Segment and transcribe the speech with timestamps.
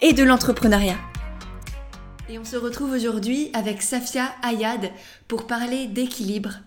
[0.00, 0.98] et de l'entrepreneuriat.
[2.28, 4.90] Et on se retrouve aujourd'hui avec Safia Ayad
[5.28, 6.58] pour parler d'équilibre.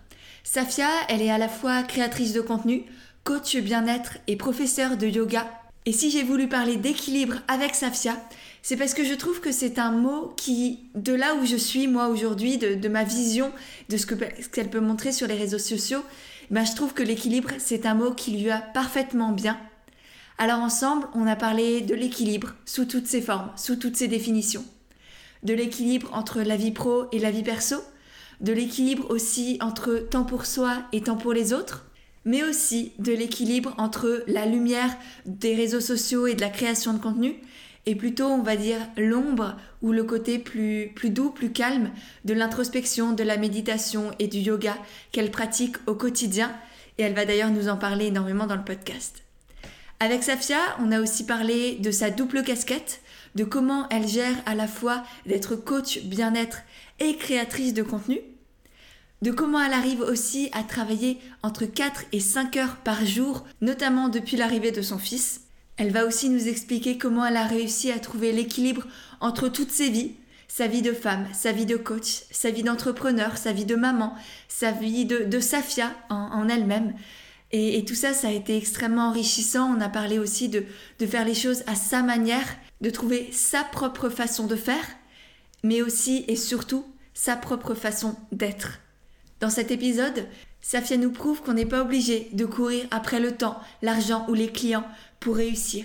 [0.44, 2.84] Safia, elle est à la fois créatrice de contenu,
[3.24, 5.46] coach bien-être et professeure de yoga.
[5.86, 8.16] Et si j'ai voulu parler d'équilibre avec Safia,
[8.62, 11.88] c'est parce que je trouve que c'est un mot qui, de là où je suis
[11.88, 13.50] moi aujourd'hui, de, ma vision,
[13.88, 16.02] de ce qu'elle peut montrer sur les réseaux sociaux,
[16.50, 19.58] ben je trouve que l'équilibre, c'est un mot qui lui a parfaitement bien.
[20.42, 24.64] Alors ensemble, on a parlé de l'équilibre sous toutes ses formes, sous toutes ses définitions.
[25.44, 27.76] De l'équilibre entre la vie pro et la vie perso,
[28.40, 31.86] de l'équilibre aussi entre temps pour soi et temps pour les autres,
[32.24, 34.90] mais aussi de l'équilibre entre la lumière
[35.26, 37.36] des réseaux sociaux et de la création de contenu,
[37.86, 41.92] et plutôt, on va dire, l'ombre ou le côté plus, plus doux, plus calme
[42.24, 44.76] de l'introspection, de la méditation et du yoga
[45.12, 46.52] qu'elle pratique au quotidien,
[46.98, 49.22] et elle va d'ailleurs nous en parler énormément dans le podcast.
[50.02, 53.02] Avec Safia, on a aussi parlé de sa double casquette,
[53.36, 56.58] de comment elle gère à la fois d'être coach bien-être
[56.98, 58.18] et créatrice de contenu,
[59.22, 64.08] de comment elle arrive aussi à travailler entre 4 et 5 heures par jour, notamment
[64.08, 65.42] depuis l'arrivée de son fils.
[65.76, 68.88] Elle va aussi nous expliquer comment elle a réussi à trouver l'équilibre
[69.20, 70.16] entre toutes ses vies,
[70.48, 74.16] sa vie de femme, sa vie de coach, sa vie d'entrepreneur, sa vie de maman,
[74.48, 76.92] sa vie de, Safia en elle-même,
[77.52, 79.76] et, tout ça, ça a été extrêmement enrichissant.
[79.76, 80.64] On a parlé aussi de,
[81.06, 82.46] faire les choses à sa manière,
[82.80, 84.86] de trouver sa propre façon de faire,
[85.62, 88.80] mais aussi et surtout sa propre façon d'être.
[89.40, 90.26] Dans cet épisode,
[90.62, 94.50] Safia nous prouve qu'on n'est pas obligé de courir après le temps, l'argent ou les
[94.50, 94.86] clients
[95.20, 95.84] pour réussir.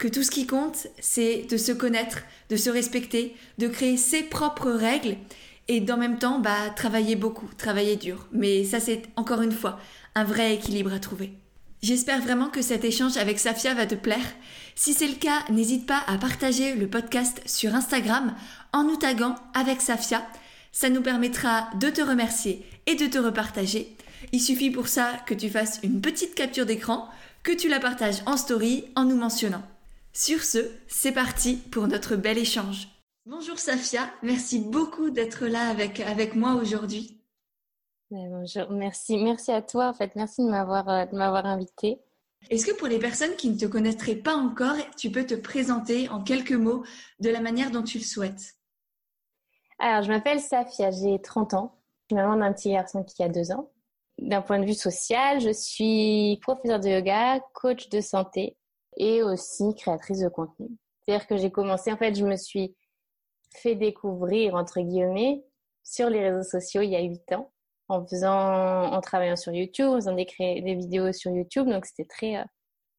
[0.00, 4.24] Que tout ce qui compte, c'est de se connaître, de se respecter, de créer ses
[4.24, 5.16] propres règles
[5.68, 8.26] et d'en même temps bah, travailler beaucoup, travailler dur.
[8.32, 9.78] Mais ça, c'est encore une fois
[10.16, 11.34] un vrai équilibre à trouver.
[11.82, 14.26] J'espère vraiment que cet échange avec Safia va te plaire.
[14.74, 18.34] Si c'est le cas, n'hésite pas à partager le podcast sur Instagram
[18.72, 20.26] en nous taguant avec Safia.
[20.72, 23.94] Ça nous permettra de te remercier et de te repartager.
[24.32, 27.08] Il suffit pour ça que tu fasses une petite capture d'écran,
[27.42, 29.62] que tu la partages en story en nous mentionnant.
[30.14, 32.88] Sur ce, c'est parti pour notre bel échange.
[33.26, 37.15] Bonjour Safia, merci beaucoup d'être là avec, avec moi aujourd'hui.
[38.08, 41.98] Bonjour, merci, merci à toi en fait, merci de m'avoir euh, de m'avoir invité.
[42.50, 46.08] Est-ce que pour les personnes qui ne te connaîtraient pas encore, tu peux te présenter
[46.08, 46.84] en quelques mots
[47.18, 48.54] de la manière dont tu le souhaites?
[49.80, 51.80] Alors, je m'appelle Safia, j'ai 30 ans.
[52.08, 53.72] Je suis maman d'un petit garçon qui a 2 ans.
[54.18, 58.56] D'un point de vue social, je suis professeure de yoga, coach de santé
[58.96, 60.68] et aussi créatrice de contenu.
[61.00, 62.76] C'est-à-dire que j'ai commencé, en fait, je me suis
[63.56, 65.44] fait découvrir, entre guillemets,
[65.82, 67.50] sur les réseaux sociaux il y a 8 ans
[67.88, 71.68] en faisant, en travaillant sur YouTube, en faisant des, des vidéos sur YouTube.
[71.68, 72.44] Donc, c'était très euh,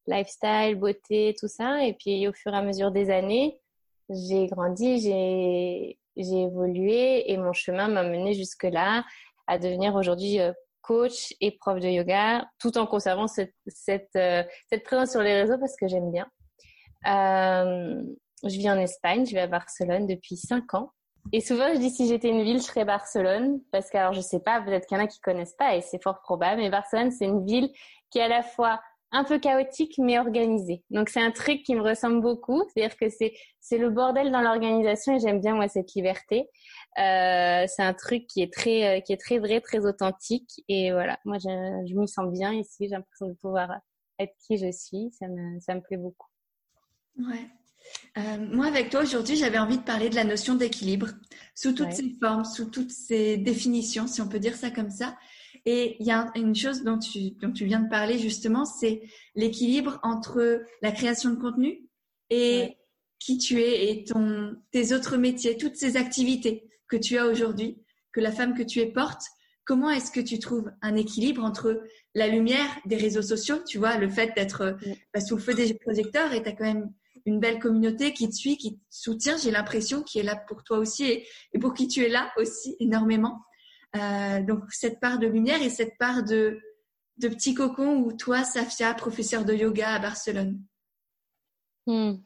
[0.06, 1.84] lifestyle, beauté, tout ça.
[1.84, 3.60] Et puis, au fur et à mesure des années,
[4.08, 9.04] j'ai grandi, j'ai, j'ai évolué et mon chemin m'a mené jusque-là
[9.46, 14.42] à devenir aujourd'hui euh, coach et prof de yoga, tout en conservant cette, cette, euh,
[14.70, 16.26] cette présence sur les réseaux parce que j'aime bien.
[17.06, 18.02] Euh,
[18.44, 20.90] je vis en Espagne, je vis à Barcelone depuis cinq ans.
[21.32, 24.20] Et souvent, je dis si j'étais une ville, je serais Barcelone, parce que alors je
[24.20, 26.60] sais pas, peut-être qu'il y en a qui connaissent pas, et c'est fort probable.
[26.60, 27.70] Mais Barcelone, c'est une ville
[28.10, 28.80] qui est à la fois
[29.10, 30.84] un peu chaotique mais organisée.
[30.90, 34.40] Donc c'est un truc qui me ressemble beaucoup, c'est-à-dire que c'est c'est le bordel dans
[34.40, 36.48] l'organisation et j'aime bien moi cette liberté.
[36.98, 40.92] Euh, c'est un truc qui est très euh, qui est très vrai, très authentique et
[40.92, 41.48] voilà, moi je,
[41.88, 42.84] je m'y sens bien ici.
[42.88, 43.70] J'ai l'impression de pouvoir
[44.18, 46.28] être qui je suis, ça me ça me plaît beaucoup.
[47.18, 47.46] Ouais.
[48.16, 51.08] Euh, moi, avec toi, aujourd'hui, j'avais envie de parler de la notion d'équilibre
[51.54, 55.16] sous toutes ses formes, sous toutes ses définitions, si on peut dire ça comme ça.
[55.64, 59.02] Et il y a une chose dont tu, dont tu viens de parler justement, c'est
[59.34, 61.82] l'équilibre entre la création de contenu
[62.30, 62.76] et
[63.18, 67.78] qui tu es et ton, tes autres métiers, toutes ces activités que tu as aujourd'hui,
[68.12, 69.22] que la femme que tu es porte.
[69.64, 71.82] Comment est-ce que tu trouves un équilibre entre
[72.14, 74.78] la lumière des réseaux sociaux, tu vois, le fait d'être
[75.12, 76.90] bah, sous le feu des projecteurs et tu as quand même
[77.28, 80.64] une belle communauté qui te suit, qui te soutient, j'ai l'impression, qui est là pour
[80.64, 83.42] toi aussi et, pour qui tu es là aussi énormément.
[83.96, 86.58] Euh, donc cette part de lumière et cette part de,
[87.18, 90.60] de petit cocon où toi, Safia, professeur de yoga à Barcelone.
[91.86, 92.16] Hmm.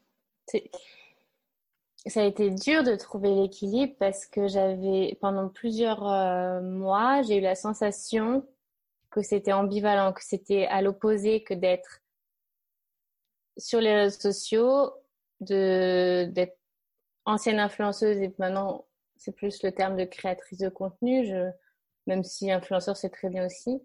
[2.06, 7.37] ça a été dur de trouver l'équilibre parce que j'avais, pendant plusieurs euh, mois, j'ai
[7.37, 8.44] eu la sensation
[9.10, 12.01] que c'était ambivalent, que c'était à l'opposé que d'être
[13.56, 14.93] sur les réseaux sociaux,
[15.40, 16.56] d'être
[17.25, 21.32] ancienne influenceuse et maintenant c'est plus le terme de créatrice de contenu,
[22.06, 23.81] même si influenceur c'est très bien aussi.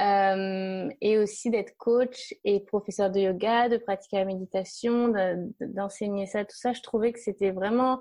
[0.00, 5.12] Euh, et aussi d'être coach et professeur de yoga, de pratiquer la méditation,
[5.60, 6.72] d'enseigner ça, tout ça.
[6.72, 8.00] Je trouvais que c'était vraiment,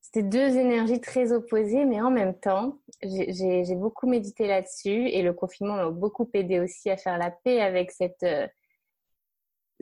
[0.00, 5.32] c'était deux énergies très opposées, mais en même temps, j'ai beaucoup médité là-dessus et le
[5.32, 8.48] confinement m'a beaucoup aidé aussi à faire la paix avec cette euh,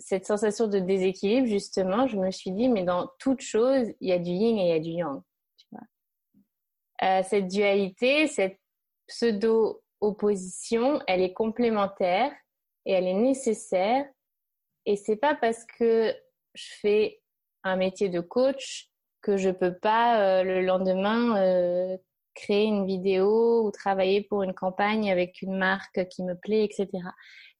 [0.05, 1.47] cette sensation de déséquilibre.
[1.47, 4.63] Justement, je me suis dit, mais dans toute chose, il y a du yin et
[4.63, 5.23] il y a du yang.
[7.03, 8.61] Euh, cette dualité, cette
[9.09, 12.33] pseudo opposition, elle est complémentaire
[12.87, 14.07] et elle est nécessaire.
[14.87, 16.15] Et c'est pas parce que
[16.55, 17.21] je fais
[17.65, 18.89] un métier de coach
[19.21, 21.97] que je peux pas euh, le lendemain euh,
[22.35, 26.89] créer une vidéo ou travailler pour une campagne avec une marque qui me plaît, etc.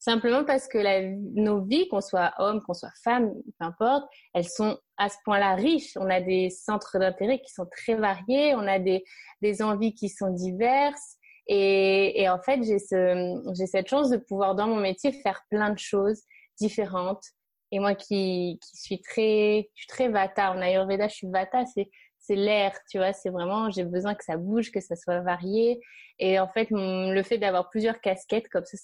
[0.03, 1.01] Simplement parce que la,
[1.33, 4.03] nos vies, qu'on soit homme, qu'on soit femme, peu importe,
[4.33, 5.95] elles sont à ce point-là riches.
[5.95, 9.05] On a des centres d'intérêt qui sont très variés, on a des,
[9.41, 11.15] des envies qui sont diverses.
[11.47, 15.41] Et, et en fait, j'ai ce, j'ai cette chance de pouvoir dans mon métier faire
[15.49, 16.23] plein de choses
[16.59, 17.23] différentes.
[17.71, 20.51] Et moi qui, qui suis très, je suis très vata.
[20.51, 21.63] En Ayurveda, je suis vata.
[22.23, 23.11] C'est l'air, tu vois.
[23.11, 25.81] C'est vraiment, j'ai besoin que ça bouge, que ça soit varié.
[26.19, 28.77] Et en fait, le fait d'avoir plusieurs casquettes comme ça,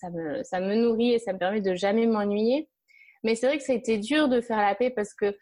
[0.44, 2.70] ça me, nourrit et ça me permet de jamais m'ennuyer.
[3.24, 5.38] Mais c'est vrai que ça a été dur de faire la paix parce que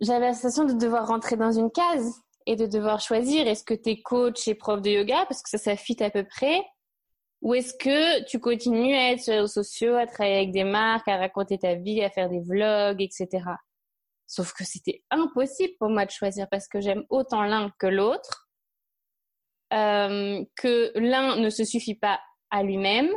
[0.00, 3.74] j'avais la sensation de devoir rentrer dans une case et de devoir choisir est-ce que
[3.74, 6.60] tu es coach et prof de yoga parce que ça, ça fit à peu près
[7.40, 10.64] ou est-ce que tu continues à être sur les réseaux sociaux, à travailler avec des
[10.64, 13.44] marques, à raconter ta vie, à faire des vlogs, etc.
[14.26, 18.48] Sauf que c'était impossible pour moi de choisir parce que j'aime autant l'un que l'autre,
[19.72, 23.10] euh, que l'un ne se suffit pas à lui-même,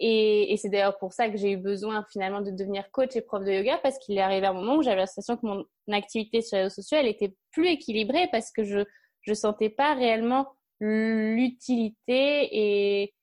[0.00, 3.42] et, c'est d'ailleurs pour ça que j'ai eu besoin finalement de devenir coach et prof
[3.42, 6.56] de yoga parce qu'il est arrivé un moment où j'avais l'impression que mon activité sur
[6.56, 8.84] les réseaux sociaux elle était plus équilibrée parce que je
[9.22, 10.48] je sentais pas réellement
[10.80, 13.14] l'utilité et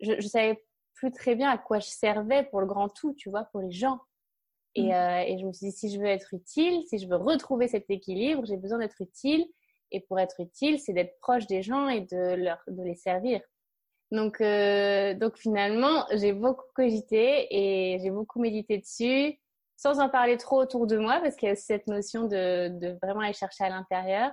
[0.00, 0.58] je, je savais
[0.94, 3.70] plus très bien à quoi je servais pour le grand tout, tu vois, pour les
[3.70, 4.00] gens.
[4.76, 4.92] Et, mmh.
[4.92, 7.66] euh, et je me suis dit, si je veux être utile, si je veux retrouver
[7.66, 9.44] cet équilibre, j'ai besoin d'être utile.
[9.90, 13.40] Et pour être utile, c'est d'être proche des gens et de, leur, de les servir.
[14.12, 19.38] Donc, euh, donc finalement, j'ai beaucoup cogité et j'ai beaucoup médité dessus,
[19.76, 22.96] sans en parler trop autour de moi, parce qu'il y a cette notion de, de
[23.02, 24.30] vraiment aller chercher à l'intérieur.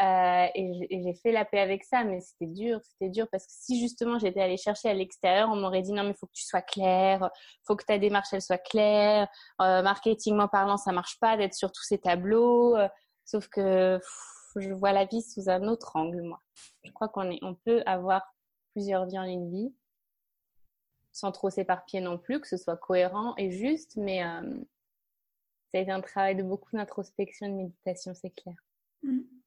[0.00, 3.52] Euh, et j'ai fait la paix avec ça, mais c'était dur, c'était dur parce que
[3.52, 6.44] si justement j'étais allée chercher à l'extérieur, on m'aurait dit non mais faut que tu
[6.44, 7.28] sois clair,
[7.66, 9.26] faut que ta démarche elle soit claire,
[9.60, 12.86] euh, marketingment parlant ça marche pas d'être sur tous ces tableaux, euh,
[13.24, 13.98] sauf que
[14.54, 16.40] je vois la vie sous un autre angle moi.
[16.84, 18.22] Je crois qu'on peut avoir
[18.74, 19.74] plusieurs vies en une vie,
[21.12, 24.42] sans trop s'éparpiller non plus, que ce soit cohérent et juste, mais euh,
[25.72, 28.54] ça a été un travail de beaucoup d'introspection, de méditation, c'est clair.
[29.02, 29.37] Mm.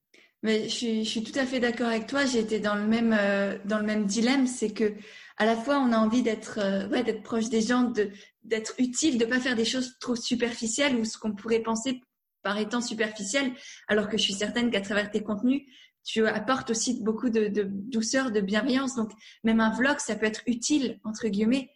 [0.43, 2.25] Mais je suis, je suis, tout à fait d'accord avec toi.
[2.25, 4.93] J'ai été dans le même euh, dans le même dilemme, c'est que
[5.37, 8.09] à la fois on a envie d'être euh, ouais d'être proche des gens, de
[8.43, 12.01] d'être utile, de pas faire des choses trop superficielles ou ce qu'on pourrait penser
[12.41, 13.51] par étant superficiel,
[13.87, 15.61] alors que je suis certaine qu'à travers tes contenus,
[16.03, 18.95] tu apportes aussi beaucoup de, de, douceur, de bienveillance.
[18.95, 19.11] Donc,
[19.43, 21.69] même un vlog, ça peut être utile, entre guillemets.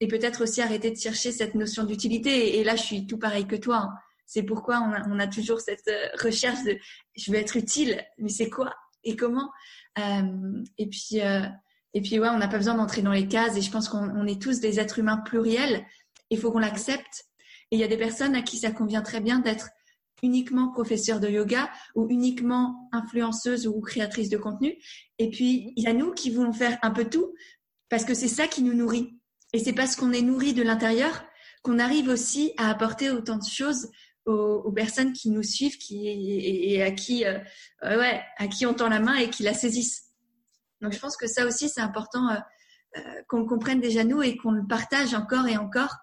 [0.00, 2.58] Et peut-être aussi arrêter de chercher cette notion d'utilité.
[2.58, 3.78] Et, là, je suis tout pareil que toi.
[3.78, 3.90] Hein.
[4.28, 6.76] C'est pourquoi on a, on a, toujours cette euh, recherche de
[7.16, 9.50] je veux être utile, mais c'est quoi et comment?
[9.98, 11.46] Euh, Et puis, euh,
[11.94, 13.56] et puis ouais, on n'a pas besoin d'entrer dans les cases.
[13.56, 15.84] Et je pense qu'on est tous des êtres humains pluriels.
[16.28, 17.24] Il faut qu'on l'accepte.
[17.70, 19.70] Et il y a des personnes à qui ça convient très bien d'être
[20.22, 24.76] uniquement professeur de yoga ou uniquement influenceuse ou créatrice de contenu.
[25.18, 27.34] Et puis, il y a nous qui voulons faire un peu tout
[27.88, 29.18] parce que c'est ça qui nous nourrit.
[29.54, 31.24] Et c'est parce qu'on est nourri de l'intérieur
[31.62, 33.88] qu'on arrive aussi à apporter autant de choses
[34.28, 37.38] aux, personnes qui nous suivent qui, et, à qui, euh,
[37.82, 40.04] ouais, à qui on tend la main et qui la saisissent.
[40.80, 42.36] Donc, je pense que ça aussi, c'est important euh,
[42.96, 45.96] euh, qu'on le comprenne déjà nous et qu'on le partage encore et encore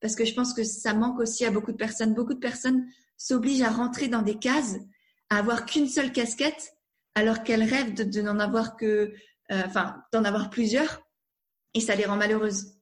[0.00, 2.14] parce que je pense que ça manque aussi à beaucoup de personnes.
[2.14, 4.76] Beaucoup de personnes s'obligent à rentrer dans des cases,
[5.30, 6.74] à avoir qu'une seule casquette,
[7.14, 9.12] alors qu'elles rêvent de, n'en avoir que,
[9.50, 9.62] euh,
[10.12, 11.02] d'en avoir plusieurs,
[11.74, 12.77] et ça les rend malheureuses.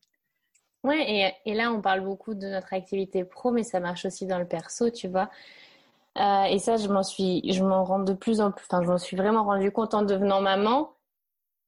[0.87, 4.25] Ouais, et, et, là, on parle beaucoup de notre activité pro, mais ça marche aussi
[4.25, 5.29] dans le perso, tu vois.
[6.17, 8.89] Euh, et ça, je m'en suis, je m'en rends de plus en plus, enfin, je
[8.89, 10.93] m'en suis vraiment rendu compte en devenant maman.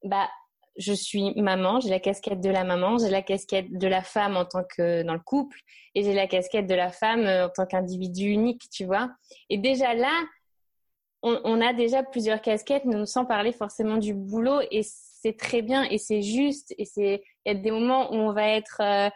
[0.05, 0.29] Bah,
[0.77, 4.37] je suis maman, j'ai la casquette de la maman, j'ai la casquette de la femme
[4.37, 5.59] en tant que dans le couple,
[5.97, 9.11] et j'ai la casquette de la femme euh, en tant qu'individu unique, tu vois.
[9.51, 10.13] Et déjà là,
[11.25, 14.61] on, a déjà plusieurs casquettes, sans parler forcément du boulot,
[15.21, 18.33] c'est très bien, et c'est juste, et c'est il y a des moments où on
[18.33, 19.09] va être euh,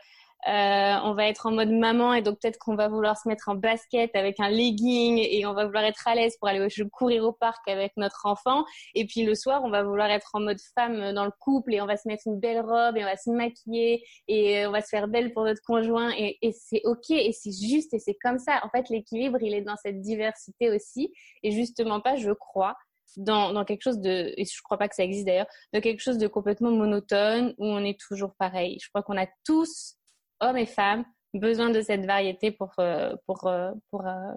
[0.48, 3.48] euh, on va être en mode maman et donc peut-être qu'on va vouloir se mettre
[3.48, 7.22] en basket avec un legging et on va vouloir être à l'aise pour aller courir
[7.22, 8.64] au parc avec notre enfant.
[8.96, 11.80] Et puis le soir, on va vouloir être en mode femme dans le couple et
[11.80, 14.80] on va se mettre une belle robe et on va se maquiller et on va
[14.80, 18.16] se faire belle pour notre conjoint et, et c'est ok et c'est juste et c'est
[18.20, 18.60] comme ça.
[18.64, 21.12] En fait, l'équilibre, il est dans cette diversité aussi
[21.44, 22.74] et justement pas, je crois,
[23.16, 26.00] dans, dans, quelque chose de, et je crois pas que ça existe d'ailleurs, de quelque
[26.00, 28.78] chose de complètement monotone où on est toujours pareil.
[28.82, 29.96] Je crois qu'on a tous
[30.40, 31.04] hommes et femmes,
[31.34, 34.32] besoin de cette variété pour, euh, pour, euh, pour, euh,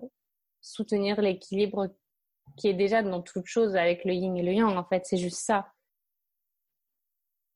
[0.62, 1.94] soutenir l'équilibre
[2.58, 4.75] qui est déjà dans toute chose avec le yin et le yang.
[4.77, 5.72] En fait, c'est juste ça.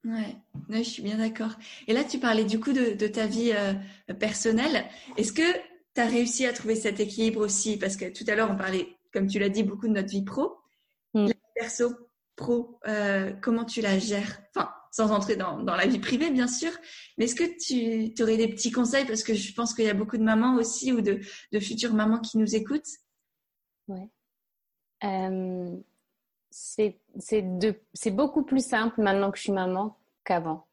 [0.04, 0.36] Ouais,
[0.70, 1.52] je suis bien d'accord.
[1.88, 3.54] Et là, tu parlais du coup de, de ta vie
[4.20, 4.86] personnelle.
[5.18, 5.54] Est-ce que
[5.96, 7.78] tu as réussi à trouver cet équilibre aussi?
[7.78, 10.24] Parce que tout à l'heure, on parlait, comme tu l'as dit, beaucoup de notre vie
[10.24, 10.56] pro.
[11.60, 11.94] Perso,
[12.36, 12.80] pro,
[13.42, 14.42] comment tu la gères?
[14.56, 16.72] Enfin, sans entrer dans, dans, la vie privée, bien sûr.
[17.18, 19.06] Mais est-ce que tu aurais des petits conseils?
[19.06, 21.20] Parce que je pense qu'il y a beaucoup de mamans aussi ou de,
[21.52, 22.88] de futures mamans qui nous écoutent.
[23.88, 24.10] Ouais.
[25.04, 25.78] Euh,
[26.52, 30.68] c'est beaucoup plus simple maintenant que je suis maman qu'avant.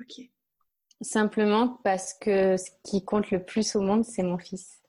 [0.00, 0.28] Ok.
[1.00, 4.80] Simplement parce que ce qui compte le plus au monde, c'est mon fils.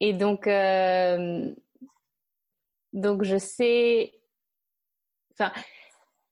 [0.00, 1.54] Et donc, euh,
[2.92, 4.20] donc je sais.
[5.38, 5.52] Enfin,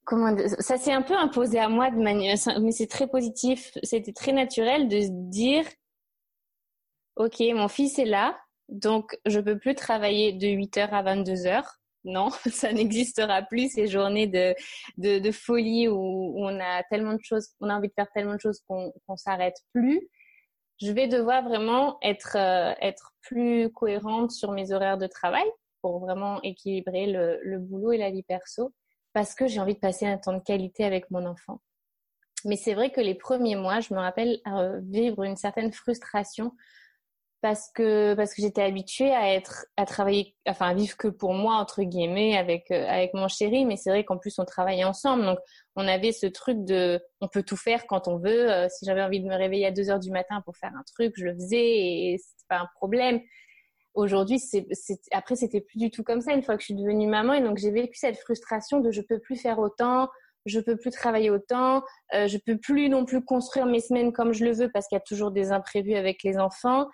[0.05, 4.13] comment ça s'est un peu imposé à moi de manière mais c'est très positif c'était
[4.13, 5.65] très naturel de se dire
[7.15, 8.37] ok mon fils est là
[8.69, 11.63] donc je peux plus travailler de 8h à 22h
[12.03, 14.55] non ça n'existera plus ces journées de,
[14.97, 18.39] de, folie où, on a tellement de choses on a envie de faire tellement de
[18.39, 20.01] choses qu'on qu'on s'arrête plus.
[20.81, 25.45] Je vais devoir vraiment être euh, être plus cohérente sur mes horaires de travail
[25.81, 28.73] pour vraiment équilibrer le, le boulot et la vie perso
[29.13, 31.61] parce que j'ai envie de passer un temps de qualité avec mon enfant.
[32.45, 36.51] Mais c'est vrai que les premiers mois, je me rappelle euh, vivre une certaine frustration
[37.41, 41.55] parce que parce que j'étais habituée à être à travailler enfin vivre que pour moi
[41.55, 43.65] entre guillemets avec euh, avec mon chéri.
[43.65, 45.25] Mais c'est vrai qu'en plus on travaillait ensemble.
[45.25, 45.39] Donc
[45.75, 48.51] on avait ce truc de on peut tout faire quand on veut.
[48.51, 50.83] Euh, si j'avais envie de me réveiller à 2 heures du matin pour faire un
[50.93, 53.19] truc je le faisais et c'est pas un problème
[53.93, 54.65] Aujourd'hui, c'est,
[55.11, 57.33] après, c'était plus du tout comme ça une fois que je suis devenue maman.
[57.33, 60.09] Et donc, j'ai vécu cette frustration de je peux plus faire autant,
[60.45, 61.83] je peux plus travailler autant,
[62.13, 64.95] euh, je peux plus non plus construire mes semaines comme je le veux parce qu'il
[64.95, 66.87] y a toujours des imprévus avec les enfants.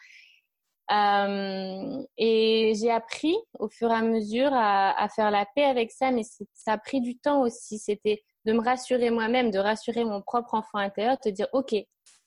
[0.91, 5.91] Euh, et j'ai appris au fur et à mesure à, à faire la paix avec
[5.91, 7.79] ça, mais ça a pris du temps aussi.
[7.79, 11.75] C'était de me rassurer moi-même, de rassurer mon propre enfant intérieur, de te dire, OK,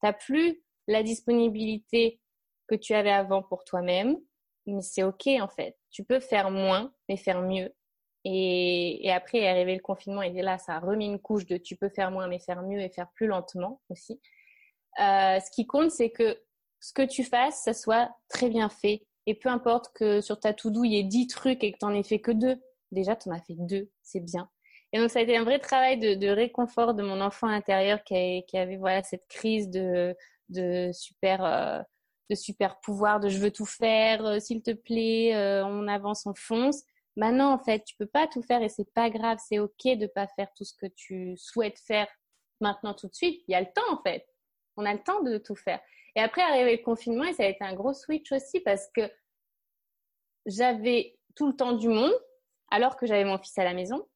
[0.01, 2.21] t'as plus la disponibilité
[2.69, 4.17] que tu avais avant pour toi-même
[4.67, 5.77] mais c'est ok en fait.
[5.91, 7.75] Tu peux faire moins, mais faire mieux.
[8.25, 11.77] Et, après est arrivé le confinement et là, ça a remis une couche de tu
[11.77, 14.21] peux faire moins, mais faire mieux et faire plus lentement aussi.
[15.01, 16.41] Euh, ce qui compte, c'est que
[16.81, 19.07] ce que tu fasses, ça soit très bien fait.
[19.27, 21.85] Et peu importe que sur ta to-do, il y ait 10 trucs et que tu
[21.85, 22.61] n'en aies fait que deux.
[22.91, 24.51] Déjà, tu en as fait deux, c'est bien.
[24.93, 28.45] Et donc, ça a été un vrai travail de, réconfort de mon enfant intérieur qui,
[28.47, 30.15] qui avait voilà cette crise de,
[30.51, 31.83] de super euh,
[32.31, 36.27] de super pouvoir, de je veux tout faire, euh, s'il te plaît, euh, on avance,
[36.27, 36.83] on fonce.
[37.17, 40.07] Maintenant, en fait, tu peux pas tout faire et c'est pas grave, c'est ok de
[40.07, 42.09] pas faire tout ce que tu souhaites faire
[42.61, 43.43] maintenant tout de suite.
[43.49, 44.27] Il y a le temps, en fait.
[44.77, 45.81] On a le temps de tout faire.
[46.17, 49.03] Et après, arrivé le confinement, et ça a été un gros switch aussi parce que
[50.47, 52.13] j'avais tout le temps du monde
[52.71, 54.09] alors que j'avais mon fils à la maison.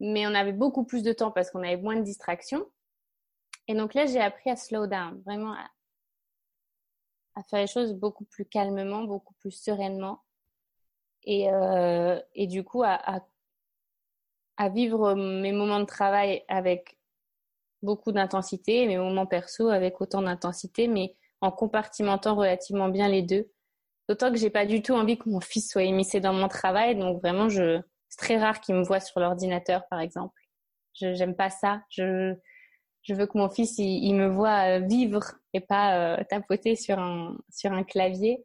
[0.00, 2.66] Mais on avait beaucoup plus de temps parce qu'on avait moins de distractions.
[3.68, 5.68] Et donc là, j'ai appris à slow down, vraiment à
[7.40, 10.22] à faire les choses beaucoup plus calmement, beaucoup plus sereinement.
[11.24, 13.22] Et, euh, et du coup, à,
[14.56, 16.98] à, vivre mes moments de travail avec
[17.82, 23.50] beaucoup d'intensité mes moments perso avec autant d'intensité, mais en compartimentant relativement bien les deux.
[24.08, 26.96] D'autant que j'ai pas du tout envie que mon fils soit émissé dans mon travail,
[26.96, 30.40] donc vraiment, je, c'est très rare qu'il me voit sur l'ordinateur, par exemple.
[30.94, 31.82] Je, j'aime pas ça.
[33.02, 36.98] Je veux que mon fils il, me voit euh, vivre et pas euh, tapoter sur
[36.98, 38.44] un sur un clavier.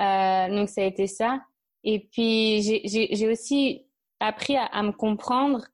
[0.00, 1.40] Euh, donc ça a été ça.
[1.84, 3.86] Et puis j'ai aussi
[4.20, 5.66] appris à, à, me comprendre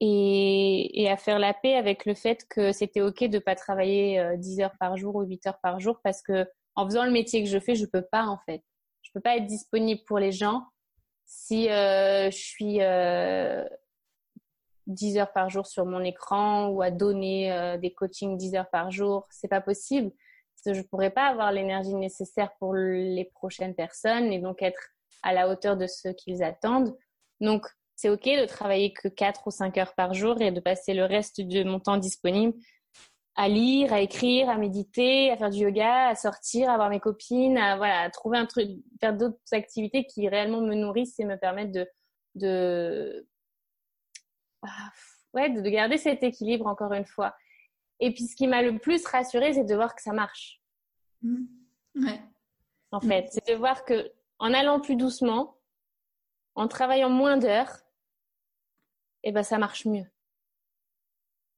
[0.00, 4.36] et, et à faire la paix avec le fait que c'était ok de pas travailler
[4.36, 7.42] 10 heures par jour ou 8 heures par jour parce que en faisant le métier
[7.42, 8.62] que je fais, je peux pas en fait.
[9.02, 10.64] Je peux pas être disponible pour les gens
[11.24, 12.78] si euh, je suis
[14.86, 18.70] 10 heures par jour sur mon écran ou à donner euh, des coachings 10 heures
[18.70, 19.26] par jour.
[19.30, 20.10] C'est pas possible.
[20.10, 24.90] Parce que je pourrais pas avoir l'énergie nécessaire pour les prochaines personnes et donc être
[25.22, 26.96] à la hauteur de ce qu'ils attendent.
[27.40, 30.94] Donc, c'est OK de travailler que 4 ou 5 heures par jour et de passer
[30.94, 32.54] le reste de mon temps disponible
[33.34, 37.00] à lire, à écrire, à méditer, à faire du yoga, à sortir, à voir mes
[37.00, 38.68] copines, à voilà, trouver un truc,
[39.00, 41.88] faire d'autres activités qui réellement me nourrissent et me permettent de
[42.34, 43.26] de
[45.34, 47.34] ouais, de garder cet équilibre encore une fois.
[48.00, 50.60] Et puis ce qui m'a le plus rassurée, c'est de voir que ça marche.
[51.22, 51.44] Mmh.
[51.96, 52.20] Ouais.
[52.90, 55.56] En fait, c'est de voir que en allant plus doucement,
[56.54, 57.78] en travaillant moins d'heures,
[59.22, 60.06] eh ben ça marche mieux.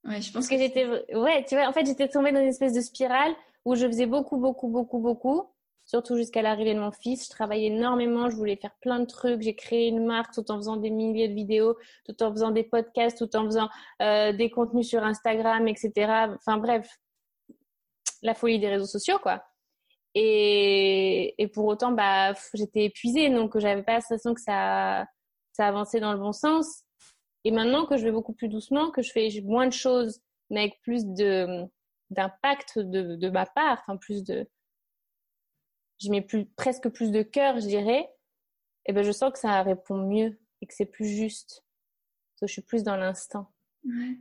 [0.04, 2.75] Ouais, je pense que, j'étais, ouais, tu vois, en fait, j'étais tombée dans une espèce
[2.75, 3.34] de spirale
[3.64, 5.50] où je faisais beaucoup, beaucoup, beaucoup, beaucoup,
[5.86, 7.24] surtout jusqu'à l'arrivée de mon fils.
[7.26, 9.42] Je travaillais énormément, je voulais faire plein de trucs.
[9.42, 12.64] J'ai créé une marque tout en faisant des milliers de vidéos, tout en faisant des
[12.64, 13.68] podcasts, tout en faisant
[14.02, 15.92] euh, des contenus sur Instagram, etc.
[16.36, 16.88] Enfin bref,
[18.22, 19.44] la folie des réseaux sociaux, quoi.
[20.16, 25.06] Et, pour autant, bah, j'étais épuisée, donc j'avais pas l'impression que ça,
[25.52, 26.84] ça avançait dans le bon sens.
[27.44, 30.60] Et maintenant que je vais beaucoup plus doucement, que je fais moins de choses, mais
[30.60, 31.64] avec plus de
[32.10, 34.46] d'impact de, de ma part, enfin plus de,
[36.04, 38.08] je mets plus presque plus de cœur, je dirais.
[38.87, 41.64] Et ben je sens que ça répond mieux et que c'est plus juste.
[42.40, 43.52] que je suis plus dans l'instant.
[43.84, 44.18] Ouais.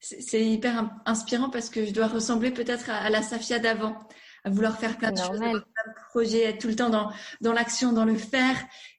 [0.00, 3.96] C'est hyper inspirant parce que je dois ressembler peut-être à, la Safia d'avant,
[4.42, 7.52] à vouloir faire plein de choses, plein de projets, être tout le temps dans, dans
[7.52, 8.56] l'action, dans le faire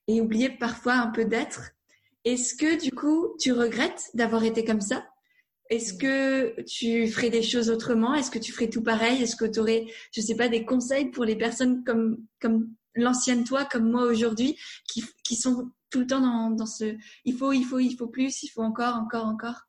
[0.08, 1.72] et oublier parfois un peu d'être.
[2.24, 5.06] Est-ce que du coup, tu regrettes d'avoir été comme ça?
[5.70, 8.13] Est-ce que tu ferais des choses autrement?
[8.13, 9.22] Est-ce que tu ferais tout pareil?
[9.24, 13.43] Est-ce que tu aurais, je sais pas, des conseils pour les personnes comme comme l'ancienne
[13.43, 17.51] toi, comme moi aujourd'hui, qui, qui sont tout le temps dans, dans ce il faut,
[17.51, 19.67] il faut, il faut plus, il faut encore, encore, encore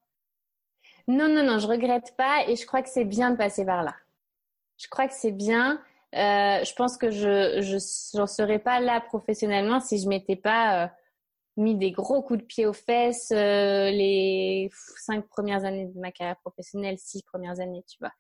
[1.08, 3.82] Non, non, non, je regrette pas et je crois que c'est bien de passer par
[3.82, 3.94] là.
[4.78, 5.80] Je crois que c'est bien.
[6.14, 7.60] Euh, je pense que je
[8.14, 10.88] j'en serais pas là professionnellement si je m'étais pas euh,
[11.56, 16.10] mis des gros coups de pied aux fesses euh, les cinq premières années de ma
[16.12, 18.12] carrière professionnelle, six premières années, tu vois.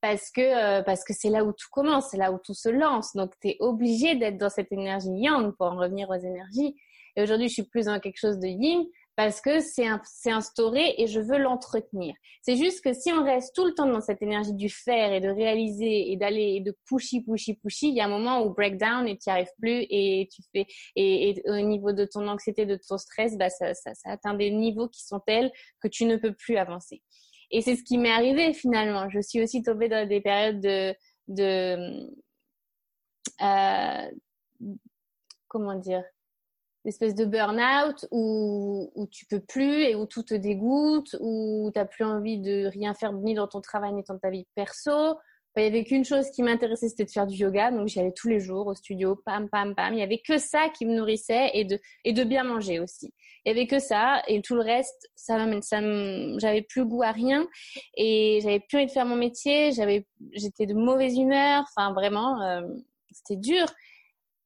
[0.00, 2.68] Parce que euh, parce que c'est là où tout commence, c'est là où tout se
[2.68, 3.14] lance.
[3.14, 6.76] Donc tu es obligé d'être dans cette énergie yang pour en revenir aux énergies.
[7.14, 8.84] Et aujourd'hui, je suis plus dans quelque chose de yin
[9.14, 9.86] parce que c'est
[10.30, 12.14] instauré et je veux l'entretenir.
[12.40, 15.20] C'est juste que si on reste tout le temps dans cette énergie du faire et
[15.20, 18.54] de réaliser et d'aller et de pushy, pushy, pushy, il y a un moment où
[18.54, 22.64] breakdown et tu n'y arrives plus et tu fais et, au niveau de ton anxiété,
[22.64, 26.06] de ton stress, bah ça, ça, ça atteint des niveaux qui sont tels que tu
[26.06, 27.02] ne peux plus avancer.
[27.50, 29.10] Et c'est ce qui m'est arrivé finalement.
[29.10, 30.94] Je suis aussi tombée dans des périodes de,
[31.28, 32.08] de
[33.42, 34.10] euh,
[35.48, 36.02] comment dire?
[36.84, 41.78] Espèce de burn-out où, où tu peux plus et où tout te dégoûte, où tu
[41.78, 45.16] n'as plus envie de rien faire ni dans ton travail ni dans ta vie perso.
[45.56, 47.70] Il y avait qu'une chose qui m'intéressait, c'était de faire du yoga.
[47.70, 49.92] Donc, j'y allais tous les jours au studio, pam, pam, pam.
[49.92, 53.12] Il y avait que ça qui me nourrissait et de, et de bien manger aussi.
[53.44, 55.80] Il y avait que ça et tout le reste, ça, ça
[56.38, 57.46] j'avais plus goût à rien
[57.96, 59.72] et j'avais plus envie de faire mon métier.
[59.72, 61.64] J'avais, j'étais de mauvaise humeur.
[61.76, 62.62] Enfin, vraiment, euh,
[63.10, 63.66] c'était dur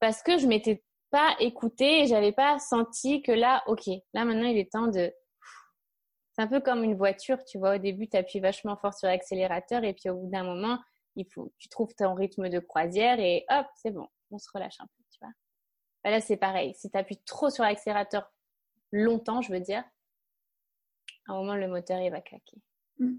[0.01, 4.49] parce que je m'étais pas écouté et j'avais pas senti que là, ok, là maintenant
[4.49, 5.13] il est temps de.
[6.33, 7.77] C'est un peu comme une voiture, tu vois.
[7.77, 10.79] Au début, tu appuies vachement fort sur l'accélérateur et puis au bout d'un moment,
[11.15, 14.79] il faut, tu trouves ton rythme de croisière et hop, c'est bon, on se relâche
[14.81, 15.33] un peu, tu vois.
[16.05, 16.75] Bah là, c'est pareil.
[16.75, 18.31] Si tu appuies trop sur l'accélérateur
[18.93, 19.83] longtemps, je veux dire,
[21.27, 22.59] à un moment, le moteur, il va claquer.
[22.99, 23.15] Mmh.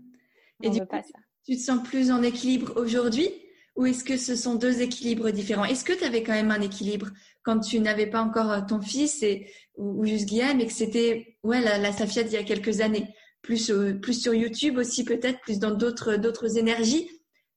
[0.63, 1.19] Et du coup, pas ça.
[1.43, 3.29] tu te sens plus en équilibre aujourd'hui?
[3.77, 5.63] Ou est-ce que ce sont deux équilibres différents?
[5.63, 7.09] Est-ce que tu avais quand même un équilibre
[7.43, 11.37] quand tu n'avais pas encore euh, ton fils et, ou, juste Guillaume et que c'était
[11.43, 13.15] ouais la, la Safia d'il y a quelques années?
[13.43, 17.07] Plus euh, plus sur YouTube aussi peut-être plus dans d'autres d'autres énergies?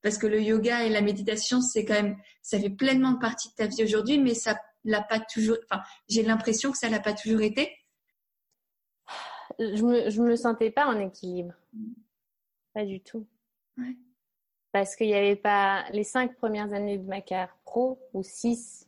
[0.03, 3.55] Parce que le yoga et la méditation c'est quand même ça fait pleinement partie de
[3.55, 7.15] ta vie aujourd'hui mais ça l'a pas toujours enfin j'ai l'impression que ça l'a pas
[7.15, 7.71] toujours été.
[9.59, 11.55] Je me je me sentais pas en équilibre.
[12.75, 13.27] Pas du tout.
[13.79, 13.97] Ouais
[14.73, 18.87] parce qu'il n'y avait pas les cinq premières années de ma carrière pro ou six.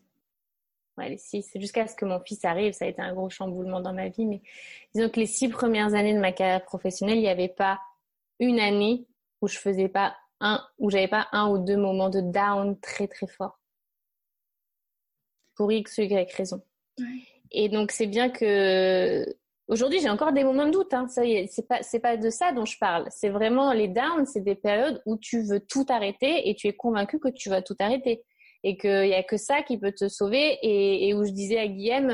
[0.98, 3.80] Ouais, les six, jusqu'à ce que mon fils arrive, ça a été un gros chamboulement
[3.80, 4.42] dans ma vie, mais
[4.94, 7.80] disons que les six premières années de ma carrière professionnelle, il n'y avait pas
[8.38, 9.06] une année
[9.40, 13.08] où je faisais pas un, où j'avais pas un ou deux moments de down très
[13.08, 13.58] très fort.
[15.54, 16.62] Pour X ou Y raison.
[17.50, 19.24] Et donc c'est bien que
[19.72, 20.92] Aujourd'hui, j'ai encore des moments de doute.
[20.92, 21.08] Hein.
[21.08, 23.06] Ça c'est pas c'est pas de ça dont je parle.
[23.08, 26.74] C'est vraiment les downs, c'est des périodes où tu veux tout arrêter et tu es
[26.74, 28.22] convaincu que tu vas tout arrêter
[28.64, 31.58] et qu'il y a que ça qui peut te sauver et, et où je disais
[31.58, 32.12] à Guillaume,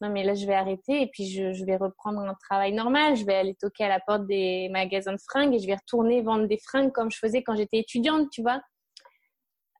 [0.00, 3.16] non mais là je vais arrêter et puis je, je, vais reprendre un travail normal.
[3.16, 6.22] Je vais aller toquer à la porte des magasins de fringues et je vais retourner
[6.22, 8.60] vendre des fringues comme je faisais quand j'étais étudiante, tu vois.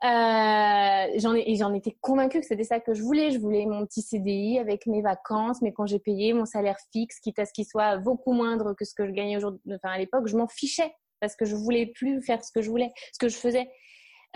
[0.02, 3.30] Euh, j'en ai, j'en étais convaincue que c'était ça que je voulais.
[3.30, 7.38] Je voulais mon petit CDI avec mes vacances, mes congés payés, mon salaire fixe, quitte
[7.38, 9.60] à ce qu'il soit beaucoup moindre que ce que je gagnais aujourd'hui.
[9.74, 12.70] Enfin, à l'époque, je m'en fichais parce que je voulais plus faire ce que je
[12.70, 13.70] voulais, ce que je faisais.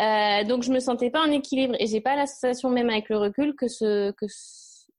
[0.00, 3.09] Euh, donc, je me sentais pas en équilibre et j'ai pas la sensation, même avec
[3.09, 4.90] le recul, que ce, que ce,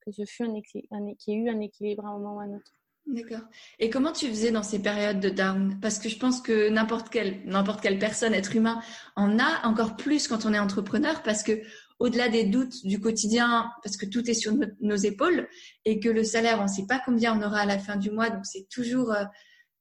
[0.00, 2.40] que ce fut un, un qu'il y ait eu un équilibre à un moment ou
[2.40, 2.77] à un autre.
[3.08, 3.40] D'accord.
[3.78, 5.78] Et comment tu faisais dans ces périodes de down?
[5.80, 8.82] Parce que je pense que n'importe quelle, n'importe quelle personne, être humain,
[9.16, 11.62] en a encore plus quand on est entrepreneur, parce que
[12.00, 15.48] au-delà des doutes du quotidien, parce que tout est sur nos épaules
[15.86, 18.10] et que le salaire, on ne sait pas combien on aura à la fin du
[18.10, 19.24] mois, donc c'est toujours, euh,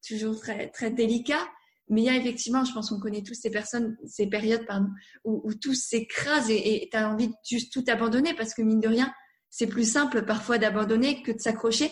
[0.08, 1.46] toujours très, très délicat.
[1.90, 4.88] Mais il y a effectivement, je pense qu'on connaît tous ces personnes, ces périodes, pardon,
[5.26, 8.88] où, tout s'écrase et tu as envie de juste tout abandonner parce que mine de
[8.88, 9.14] rien,
[9.50, 11.92] c'est plus simple parfois d'abandonner que de s'accrocher.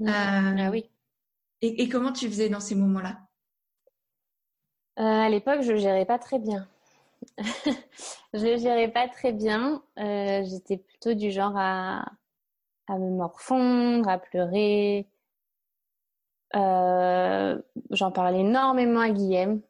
[0.00, 0.90] Euh, ah oui.
[1.60, 3.18] Et, comment tu faisais dans ces moments-là?
[4.98, 6.68] Euh, À l'époque, je ne gérais pas très bien.
[8.32, 9.82] je ne gérais pas très bien.
[9.98, 12.04] Euh, j'étais plutôt du genre à,
[12.86, 15.08] à me morfondre, à pleurer.
[16.54, 19.62] j'en parlais énormément à Guillaume.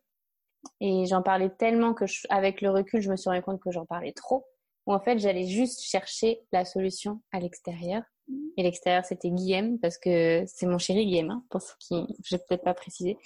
[0.80, 3.86] Et j'en parlais tellement que, avec le recul, je me suis rendu compte que j'en
[3.86, 4.46] parlais trop.
[4.86, 8.02] Ou en fait, j'allais juste chercher la solution à l'extérieur.
[8.56, 12.36] Et l'extérieur, c'était Guillaume, parce que c'est mon chéri Guillaume, hein, pour ce qui, je
[12.36, 13.16] vais peut-être pas préciser.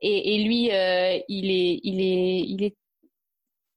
[0.00, 2.76] Et, et lui, euh, il est, il est, il est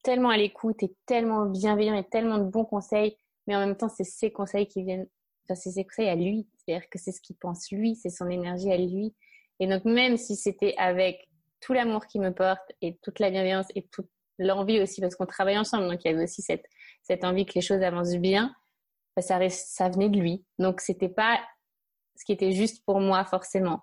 [0.04, 3.89] tellement à l'écoute et tellement bienveillant et tellement de bons conseils, mais en même temps,
[3.89, 5.08] c'est ses conseils qui viennent,
[5.44, 6.48] enfin, c'est ses conseils à lui.
[6.58, 9.13] C'est-à-dire que c'est ce qu'il pense lui, c'est son énergie à lui.
[9.60, 11.28] Et donc, même si c'était avec
[11.62, 15.26] tout l'amour qu'il me porte et toute la bienveillance et toute l'envie aussi, parce qu'on
[15.26, 16.65] travaille ensemble, donc il y avait aussi cette,
[17.04, 18.54] cette envie que les choses avancent bien,
[19.15, 20.43] bah, ça, venait de lui.
[20.60, 21.39] Donc, c'était pas
[22.15, 23.82] ce qui était juste pour moi forcément.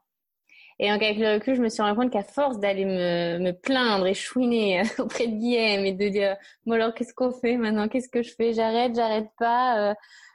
[0.79, 4.07] Et donc, avec le recul, je me suis rendu compte qu'à force d'aller me, plaindre
[4.07, 7.89] et chouiner auprès de Guillaume et de dire, bon alors, qu'est-ce qu'on fait maintenant?
[7.89, 8.53] Qu'est-ce que je fais?
[8.53, 9.95] J'arrête, j'arrête pas euh,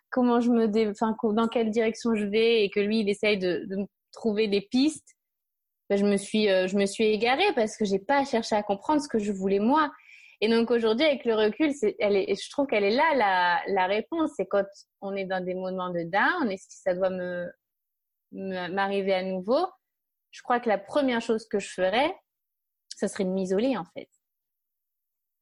[0.10, 0.67] Comment je me...
[0.67, 0.91] Dé...
[1.33, 3.67] Dans quelle direction je vais Et que lui, il essaye de,
[4.13, 5.15] trouver des pistes.
[5.89, 8.63] Bah, je me suis, euh, je me suis égarée parce que j'ai pas cherché à
[8.63, 9.91] comprendre ce que je voulais moi.
[10.39, 14.32] Et donc aujourd'hui, avec le recul, je trouve qu'elle est là la, réponse.
[14.38, 14.65] C'est quand
[15.02, 17.47] on est dans des moments de down et si ça doit me,
[18.32, 19.65] m'arriver à nouveau,
[20.32, 22.13] je crois que la première chose que je ferais,
[22.95, 24.10] ça serait de m'isoler en fait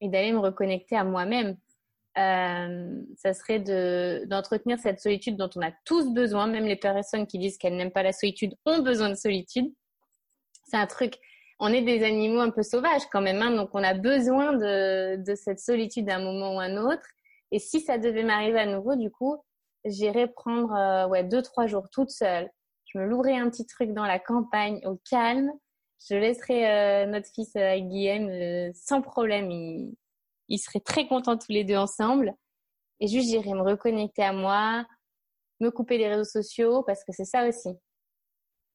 [0.01, 1.57] et d'aller me reconnecter à moi-même.
[2.17, 7.27] Euh, ça serait de d'entretenir cette solitude dont on a tous besoin, même les personnes
[7.27, 9.73] qui disent qu'elles n'aiment pas la solitude ont besoin de solitude.
[10.65, 11.15] C'est un truc
[11.59, 15.23] on est des animaux un peu sauvages quand même, hein, donc on a besoin de,
[15.23, 17.07] de cette solitude à un moment ou à un autre.
[17.51, 19.37] Et si ça devait m'arriver à nouveau, du coup,
[19.85, 22.49] j'irais prendre euh, ouais deux trois jours toute seule.
[22.85, 25.51] Je me louerais un petit truc dans la campagne au calme.
[26.09, 29.49] Je laisserai euh, notre fils euh, Guillaume sans problème.
[30.47, 32.33] Il, serait très contents tous les deux ensemble.
[32.99, 34.85] Et juste j'irais me reconnecter à moi,
[35.59, 37.69] me couper des réseaux sociaux parce que c'est ça aussi.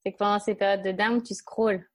[0.05, 1.87] C'est que pendant ces périodes de down, tu scrolls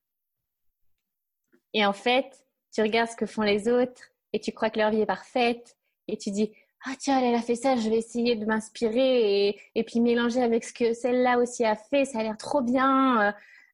[1.76, 4.92] et en fait, tu regardes ce que font les autres et tu crois que leur
[4.92, 6.52] vie est parfaite et tu dis
[6.86, 10.64] ah tiens elle a fait ça, je vais essayer de m'inspirer et, puis mélanger avec
[10.64, 13.22] ce que celle-là aussi a fait, ça a l'air trop bien.
[13.22, 13.32] Euh,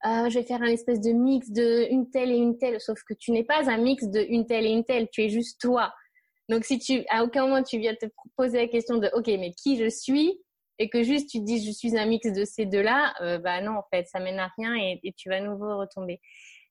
[0.08, 3.04] euh, je vais faire un espèce de mix de une telle et une telle, sauf
[3.04, 5.62] que tu n'es pas un mix de une telle et une telle, tu es juste
[5.62, 5.94] toi.
[6.50, 9.54] Donc si tu à aucun moment tu viens te poser la question de ok mais
[9.54, 10.42] qui je suis?
[10.80, 13.62] Et que juste tu te dis je suis un mix de ces deux-là, euh, bah
[13.62, 16.20] non en fait ça mène à rien et, et tu vas à nouveau retomber.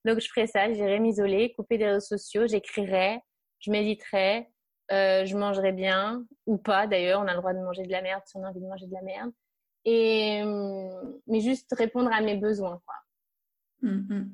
[0.04, 3.20] Donc, je ferais ça, j'irais m'isoler, couper des réseaux sociaux, j'écrirais,
[3.60, 4.50] je méditerais,
[4.92, 8.02] euh, je mangerais bien, ou pas d'ailleurs, on a le droit de manger de la
[8.02, 9.30] merde si on a envie de manger de la merde.
[9.84, 12.94] Et, hum, mais juste répondre à mes besoins, quoi.
[13.82, 14.30] Hum.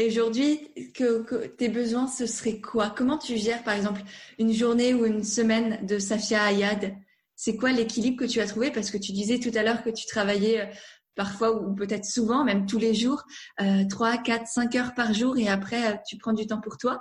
[0.00, 2.88] Et aujourd'hui, que, tes besoins, ce serait quoi?
[2.88, 4.00] Comment tu gères, par exemple,
[4.38, 6.96] une journée ou une semaine de Safia Ayad?
[7.36, 8.70] C'est quoi l'équilibre que tu as trouvé?
[8.70, 10.66] Parce que tu disais tout à l'heure que tu travaillais euh,
[11.20, 13.24] parfois ou peut-être souvent, même tous les jours,
[13.60, 16.78] euh, 3, 4, 5 heures par jour et après, euh, tu prends du temps pour
[16.78, 16.98] toi.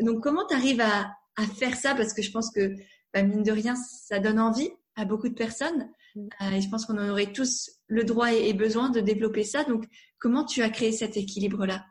[0.00, 1.94] Donc, comment tu arrives à, à, faire ça?
[1.94, 2.74] Parce que je pense que,
[3.14, 5.88] bah, mine de rien, ça donne envie à beaucoup de personnes.
[6.16, 6.28] Mm.
[6.40, 9.62] Euh, et je pense qu'on en aurait tous le droit et, besoin de développer ça.
[9.62, 9.84] Donc,
[10.18, 11.84] comment tu as créé cet équilibre-là?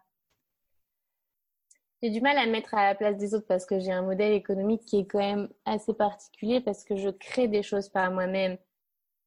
[2.04, 4.02] J'ai du mal à me mettre à la place des autres parce que j'ai un
[4.02, 8.12] modèle économique qui est quand même assez particulier parce que je crée des choses par
[8.12, 8.58] moi-même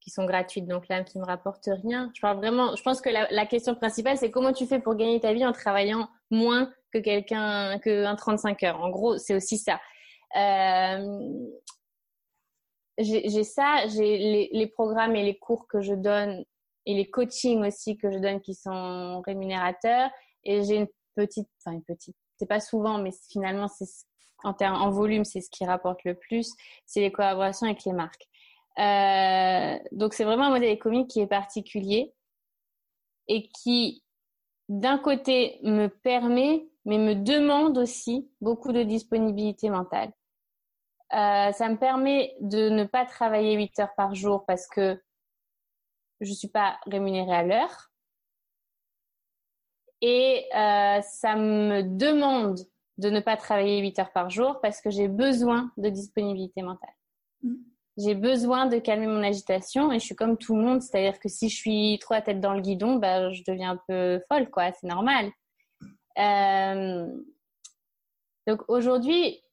[0.03, 2.11] qui sont gratuites, donc là, qui ne me rapportent rien.
[2.13, 5.19] Je parle vraiment, je pense que la, question principale, c'est comment tu fais pour gagner
[5.19, 8.81] ta vie en travaillant moins que quelqu'un, que un 35 heures.
[8.81, 9.79] En gros, c'est aussi ça.
[10.35, 11.47] Euh,
[12.97, 16.43] j'ai ça, j'ai les, les, programmes et les cours que je donne
[16.85, 20.11] et les coachings aussi que je donne qui sont rémunérateurs.
[20.43, 23.85] Et j'ai une petite, enfin une petite, c'est pas souvent, mais finalement c'est
[24.43, 26.53] en termes en volume, c'est ce qui rapporte le plus,
[26.85, 28.27] c'est les collaborations avec les marques.
[28.79, 32.13] Euh, donc c'est vraiment un modèle économique qui est particulier
[33.27, 34.03] et qui
[34.69, 40.11] d'un côté me permet, mais me demande aussi beaucoup de disponibilité mentale.
[41.13, 44.99] Euh, ça me permet de ne pas travailler 8 heures par jour parce que
[46.21, 47.91] je ne suis pas rémunérée à l'heure.
[50.01, 52.59] Et euh, ça me demande
[52.97, 56.93] de ne pas travailler 8 heures par jour parce que j'ai besoin de disponibilité mentale.
[57.43, 57.72] Mm.
[57.97, 61.29] J'ai besoin de calmer mon agitation et je suis comme tout le monde, c'est-à-dire que
[61.29, 64.49] si je suis trop à tête dans le guidon, bah, je deviens un peu folle,
[64.49, 64.71] quoi.
[64.71, 65.31] C'est normal.
[66.17, 67.07] Euh...
[68.47, 69.43] Donc aujourd'hui,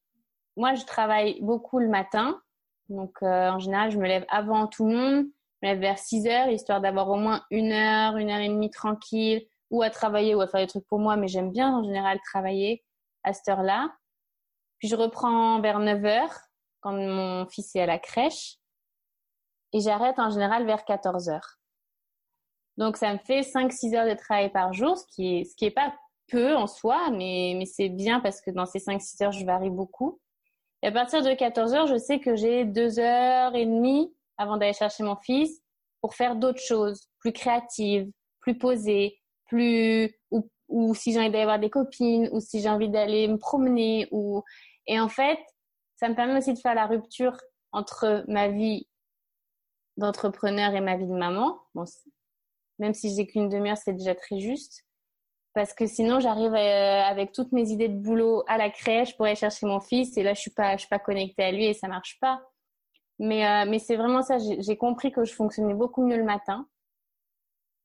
[0.56, 2.40] moi, je travaille beaucoup le matin.
[2.88, 5.26] Donc euh, en général, je me lève avant tout le monde.
[5.62, 8.48] Je me lève vers 6 heures, histoire d'avoir au moins une heure, une heure et
[8.48, 11.16] demie tranquille, ou à travailler ou à faire des trucs pour moi.
[11.16, 12.82] Mais j'aime bien en général travailler
[13.22, 13.92] à cette heure-là.
[14.78, 16.40] Puis je reprends vers 9 heures
[16.80, 18.56] quand mon fils est à la crèche.
[19.72, 21.58] Et j'arrête en général vers 14 heures.
[22.76, 25.66] Donc ça me fait 5-6 heures de travail par jour, ce qui est, ce qui
[25.66, 25.94] est pas
[26.28, 29.70] peu en soi, mais, mais c'est bien parce que dans ces 5-6 heures, je varie
[29.70, 30.20] beaucoup.
[30.82, 34.56] Et à partir de 14 heures, je sais que j'ai deux heures et demie avant
[34.56, 35.60] d'aller chercher mon fils
[36.00, 41.44] pour faire d'autres choses, plus créatives, plus posées, plus ou ou si j'ai envie d'aller
[41.44, 44.42] voir des copines, ou si j'ai envie d'aller me promener, ou
[44.86, 45.38] et en fait,
[46.00, 47.36] ça me permet aussi de faire la rupture
[47.72, 48.88] entre ma vie
[49.98, 51.60] d'entrepreneur et ma vie de maman.
[52.78, 54.86] Même si j'ai qu'une demi-heure, c'est déjà très juste.
[55.52, 59.26] Parce que sinon, j'arrive euh, avec toutes mes idées de boulot à la crèche pour
[59.26, 61.74] aller chercher mon fils et là, je suis pas, suis pas connectée à lui et
[61.74, 62.40] ça marche pas.
[63.18, 64.38] Mais, euh, c'est vraiment ça.
[64.38, 66.66] J'ai compris que je fonctionnais beaucoup mieux le matin.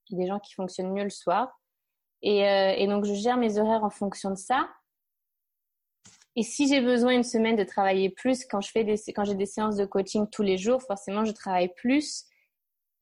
[0.08, 1.60] Il y a des gens qui fonctionnent mieux le soir.
[2.24, 4.70] Euh, et donc, je gère mes horaires en fonction de ça.
[6.36, 9.36] Et si j'ai besoin une semaine de travailler plus, quand je fais des, quand j'ai
[9.36, 12.26] des séances de coaching tous les jours, forcément, je travaille plus.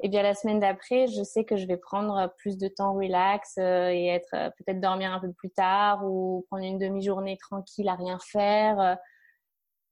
[0.01, 3.57] Et bien, la semaine d'après, je sais que je vais prendre plus de temps relax
[3.57, 7.87] euh, et être euh, peut-être dormir un peu plus tard ou prendre une demi-journée tranquille
[7.87, 8.97] à rien faire.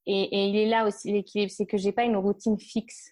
[0.06, 3.12] Et, et il est là aussi l'équilibre, c'est que j'ai pas une routine fixe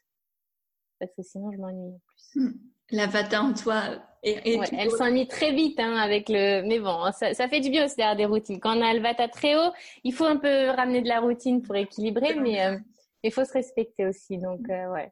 [0.99, 2.41] parce que sinon je m'ennuie plus.
[2.41, 2.53] Hmm.
[2.91, 4.01] La vata en toi.
[4.21, 6.61] Et, ouais, elle s'ennuie très vite hein, avec le.
[6.67, 8.59] Mais bon, ça, ça fait du bien aussi d'avoir des routines.
[8.59, 9.71] Quand on a le vata très haut,
[10.03, 12.77] il faut un peu ramener de la routine pour équilibrer, mais euh,
[13.23, 14.37] il faut se respecter aussi.
[14.37, 15.11] Donc euh, ouais.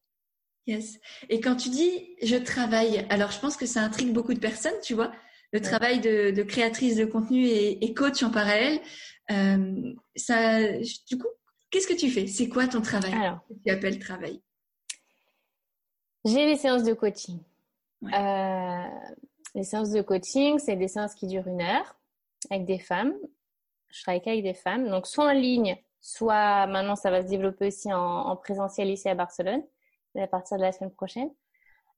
[0.65, 0.99] Yes.
[1.29, 4.79] Et quand tu dis je travaille, alors je pense que ça intrigue beaucoup de personnes,
[4.83, 5.13] tu vois,
[5.53, 8.81] le travail de, de, créatrice de contenu et, et coach en parallèle.
[9.31, 10.61] Euh, ça,
[11.07, 11.27] du coup,
[11.69, 12.27] qu'est-ce que tu fais?
[12.27, 13.13] C'est quoi ton travail?
[13.13, 14.41] Alors, Tu appelles travail?
[16.25, 17.39] J'ai les séances de coaching.
[18.03, 18.83] Euh,
[19.55, 21.95] les séances de coaching, c'est des séances qui durent une heure
[22.51, 23.13] avec des femmes.
[23.89, 27.67] Je travaille qu'avec des femmes, donc soit en ligne, soit maintenant ça va se développer
[27.67, 29.63] aussi en, en présentiel ici à Barcelone
[30.21, 31.29] à partir de la semaine prochaine.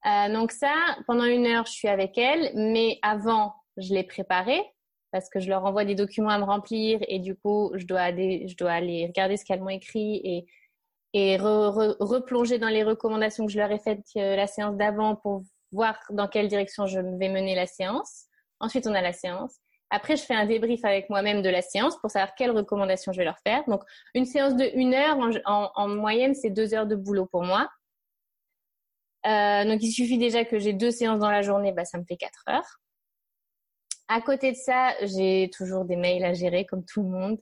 [0.06, 0.74] Euh, donc ça,
[1.08, 4.64] pendant une heure, je suis avec elles, mais avant, je les préparais
[5.12, 8.02] parce que je leur envoie des documents à me remplir et du coup, je dois
[8.02, 8.46] aller,
[9.08, 10.48] regarder ce qu'elles m'ont écrit et
[11.14, 15.42] et replonger dans les recommandations que je leur ai faites euh, la séance d'avant pour
[15.72, 18.26] voir dans quelle direction je vais mener la séance.
[18.60, 19.58] Ensuite, on a la séance.
[19.92, 23.18] Après, je fais un débrief avec moi-même de la séance pour savoir quelles recommandations je
[23.18, 23.64] vais leur faire.
[23.68, 23.82] Donc,
[24.14, 27.70] une séance de une heure, en, en, moyenne, c'est deux heures de boulot pour moi.
[29.26, 32.04] Euh, donc, il suffit déjà que j'ai deux séances dans la journée, bah, ça me
[32.04, 32.80] fait quatre heures.
[34.08, 37.40] À côté de ça, j'ai toujours des mails à gérer, comme tout le monde.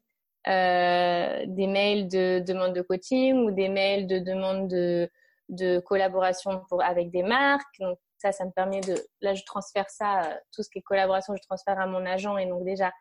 [0.47, 6.81] Euh, des mails de demande de coaching ou des mails de demande de, collaboration pour,
[6.81, 7.81] avec des marques.
[8.17, 11.35] Ça, ça me permet de, là, je transfère ça, euh, tout ce qui est collaboration,
[11.35, 12.91] je transfère à mon agent et donc déjà,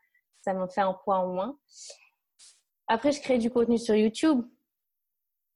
[0.43, 1.59] ça m'en fait un poids en moins.
[2.89, 4.45] Après, je crée du contenu sur YouTube.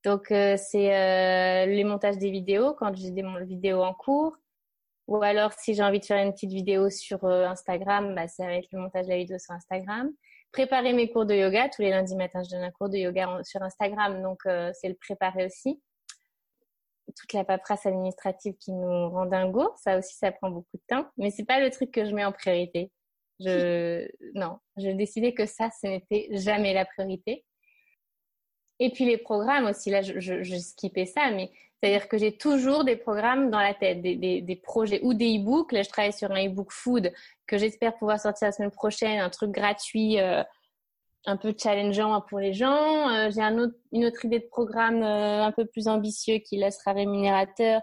[0.05, 4.37] Donc, euh, c'est euh, les montages des vidéos quand j'ai des vidéos en cours.
[5.07, 8.55] Ou alors, si j'ai envie de faire une petite vidéo sur Instagram, bah, ça va
[8.55, 10.11] être le montage de la vidéo sur Instagram.
[10.53, 11.69] Préparer mes cours de yoga.
[11.69, 14.23] Tous les lundis matins, je donne un cours de yoga sur Instagram.
[14.23, 15.81] Donc, c'est le préparer aussi
[17.13, 19.73] toute la paperasse administrative qui nous rend dingo.
[19.77, 21.07] Ça aussi, ça prend beaucoup de temps.
[21.17, 22.91] Mais c'est pas le truc que je mets en priorité.
[23.41, 27.45] Je, non, j'ai décidé que ça, ce n'était jamais la priorité.
[28.79, 31.51] Et puis les programmes aussi, là, je, je, ça, mais
[31.83, 35.39] c'est-à-dire que j'ai toujours des programmes dans la tête, des, des, des projets ou des
[35.39, 35.73] e-books.
[35.73, 37.13] Là, je travaille sur un e-book food
[37.47, 40.21] que j'espère pouvoir sortir la semaine prochaine, un truc gratuit.
[40.21, 40.43] Euh,
[41.27, 43.31] un peu challengeant pour les gens.
[43.31, 46.93] j'ai un autre, une autre idée de programme un peu plus ambitieux qui là sera
[46.93, 47.83] rémunérateur,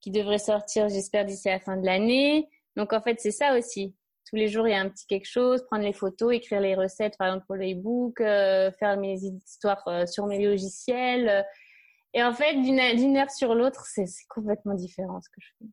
[0.00, 2.48] qui devrait sortir, j'espère, d'ici la fin de l'année.
[2.76, 3.94] Donc en fait, c'est ça aussi.
[4.28, 6.76] Tous les jours, il y a un petit quelque chose, prendre les photos, écrire les
[6.76, 11.44] recettes, par exemple pour le faire mes histoires sur mes logiciels.
[12.14, 15.70] Et en fait, d'une heure sur l'autre, c'est complètement différent ce que je fais.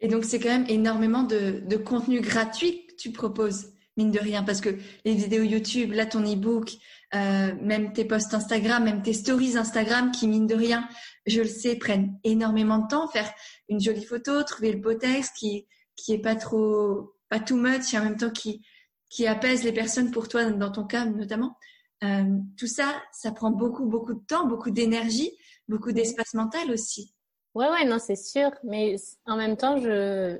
[0.00, 4.42] Et donc, c'est quand même énormément de, contenu gratuit que tu proposes, mine de rien,
[4.42, 4.70] parce que
[5.04, 6.72] les vidéos YouTube, là, ton e-book,
[7.14, 10.88] euh, même tes posts Instagram, même tes stories Instagram, qui, mine de rien,
[11.26, 13.08] je le sais, prennent énormément de temps.
[13.08, 13.30] Faire
[13.68, 17.94] une jolie photo, trouver le beau texte qui, qui est pas trop, pas too much,
[17.94, 18.64] et en même temps qui,
[19.08, 21.56] qui apaise les personnes pour toi, dans ton cas notamment.
[22.02, 25.30] Euh, tout ça, ça prend beaucoup, beaucoup de temps, beaucoup d'énergie,
[25.68, 27.14] beaucoup d'espace mental aussi.
[27.54, 28.50] Ouais, ouais, non, c'est sûr.
[28.64, 30.38] Mais en même temps, je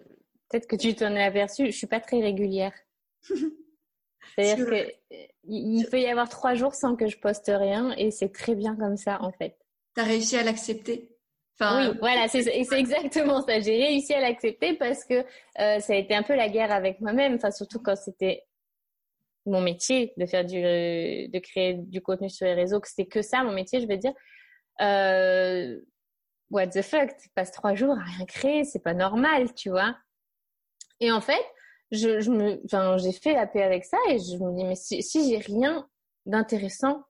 [0.49, 2.73] peut-être que tu t'en es aperçu, je suis pas très régulière.
[4.37, 4.67] C'est-à-dire
[5.45, 8.75] qu'il peut y avoir trois jours sans que je poste rien et c'est très bien
[8.77, 9.57] comme ça, en fait.
[9.95, 11.11] Tu as réussi à l'accepter?
[11.59, 13.61] Enfin, Oui, voilà, c'est exactement ça.
[13.61, 15.15] J'ai réussi à l'accepter parce que
[15.61, 18.45] euh, ça a été un peu la guerre avec moi-même, enfin, surtout quand c'était
[19.47, 23.23] mon métier de faire du, de créer du contenu sur les réseaux, que c'était que
[23.23, 24.15] ça, mon métier, je veux dire.
[24.81, 25.81] Euh,
[26.51, 29.97] what the fuck, tu passes trois jours à rien créer, c'est pas normal, tu vois.
[31.01, 31.45] Et en fait,
[31.95, 35.29] je, me, enfin, j'ai fait la paix avec ça et je me dis, mais si,
[35.29, 35.89] j'ai rien
[36.27, 37.05] d'intéressant,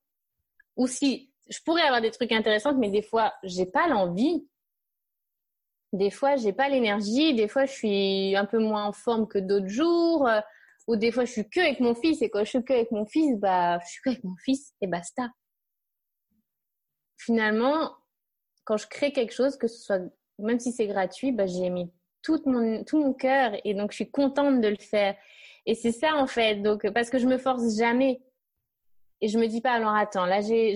[0.76, 4.48] ou si je pourrais avoir des trucs intéressants, mais des fois, j'ai pas l'envie.
[5.92, 7.34] Des fois, j'ai pas l'énergie.
[7.34, 10.28] Des fois, je suis un peu moins en forme que d'autres jours.
[10.88, 12.22] Ou des fois, je suis que avec mon fils.
[12.22, 14.74] Et quand je suis que avec mon fils, bah, je suis que avec mon fils
[14.80, 15.28] et basta.
[17.18, 17.94] Finalement,
[18.64, 20.00] quand je crée quelque chose, que ce soit,
[20.38, 21.92] même si c'est gratuit, bah, j'ai mis
[22.24, 25.14] tout mon, tout mon cœur et donc je suis contente de le faire.
[25.66, 28.20] Et c'est ça en fait, donc parce que je me force jamais.
[29.20, 30.74] Et je me dis pas, alors attends, là j'ai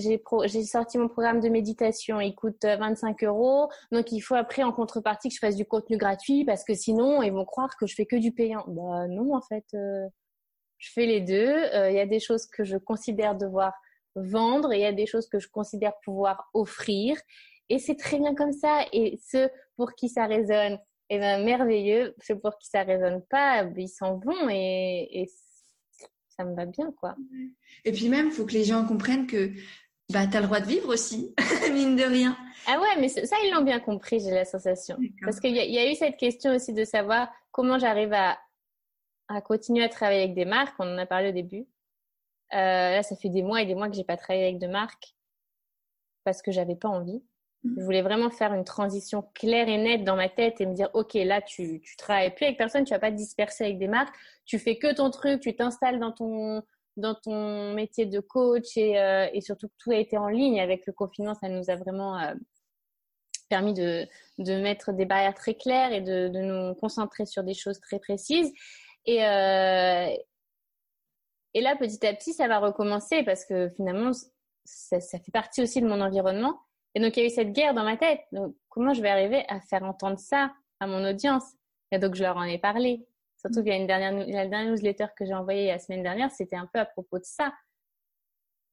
[0.64, 4.72] sorti mon programme de méditation, il coûte 25 euh, euros, donc il faut après en
[4.72, 7.94] contrepartie que je fasse du contenu gratuit parce que sinon ils vont croire que je
[7.94, 8.64] fais que du payant.
[8.68, 10.06] Bah non en fait, euh,
[10.78, 11.34] je fais les deux.
[11.74, 13.74] Euh, il y a des choses que je considère devoir
[14.14, 17.16] vendre et il y a des choses que je considère pouvoir offrir.
[17.68, 18.84] Et c'est très bien comme ça.
[18.92, 20.78] Et ceux pour qui ça résonne,
[21.11, 22.14] eh ben, merveilleux.
[22.23, 25.31] Ceux pour qui ça résonne pas, ils s'en vont et, et,
[26.29, 27.16] ça me va bien, quoi.
[27.85, 29.51] Et puis même, il faut que les gens comprennent que
[30.12, 31.35] bah, tu as le droit de vivre aussi,
[31.73, 32.37] mine de rien.
[32.66, 34.97] Ah ouais, mais ça, ils l'ont bien compris, j'ai la sensation.
[35.23, 38.38] Parce qu'il y, y, a eu cette question aussi de savoir comment j'arrive à,
[39.29, 40.75] à continuer à travailler avec des marques.
[40.79, 41.66] On en a parlé au début.
[42.55, 44.66] Euh, là, ça fait des mois et des mois que j'ai pas travaillé avec de
[44.66, 45.14] marques
[46.25, 47.23] parce que j'avais pas envie.
[47.76, 50.90] Je voulais vraiment faire une transition claire et nette dans ma tête et me dire,
[50.94, 53.88] OK, là, tu, tu travailles plus avec personne, tu vas pas te disperser avec des
[53.88, 56.62] marques, tu fais que ton truc, tu t'installes dans ton,
[56.96, 60.61] dans ton métier de coach et, euh, et surtout que tout a été en ligne
[60.61, 62.35] avec le confinement, ça nous a vraiment euh,
[63.48, 64.07] permis de,
[64.38, 67.98] de mettre des barrières très claires et de, de nous concentrer sur des choses très
[67.98, 68.52] précises.
[69.07, 70.09] Et, euh,
[71.54, 74.12] et là, petit à petit, ça va recommencer parce que finalement,
[74.64, 76.61] ça, ça fait partie aussi de mon environnement.
[76.98, 78.22] Et donc, il y a eu cette guerre dans ma tête.
[78.32, 81.44] Donc, comment je vais arriver à faire entendre ça à mon audience?
[81.92, 83.06] Et donc, je leur en ai parlé.
[83.37, 86.32] Surtout qu'il y a une dernière, la dernière newsletter que j'ai envoyée la semaine dernière,
[86.32, 87.54] c'était un peu à propos de ça.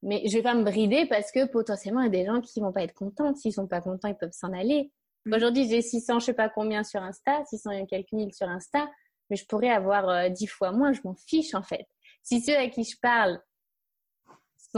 [0.02, 2.62] Mais je vais pas me brider parce que potentiellement, il y a des gens qui
[2.62, 3.36] vont pas être contents.
[3.36, 4.92] S'ils sont pas contents, ils peuvent s'en aller.
[5.26, 5.34] Mm.
[5.36, 8.90] Aujourd'hui, j'ai 600, je sais pas combien sur Insta, 600 et quelques mille sur Insta,
[9.30, 11.86] mais je pourrais avoir 10 euh, fois moins, je m'en fiche en fait.
[12.24, 13.40] Si ceux à qui je parle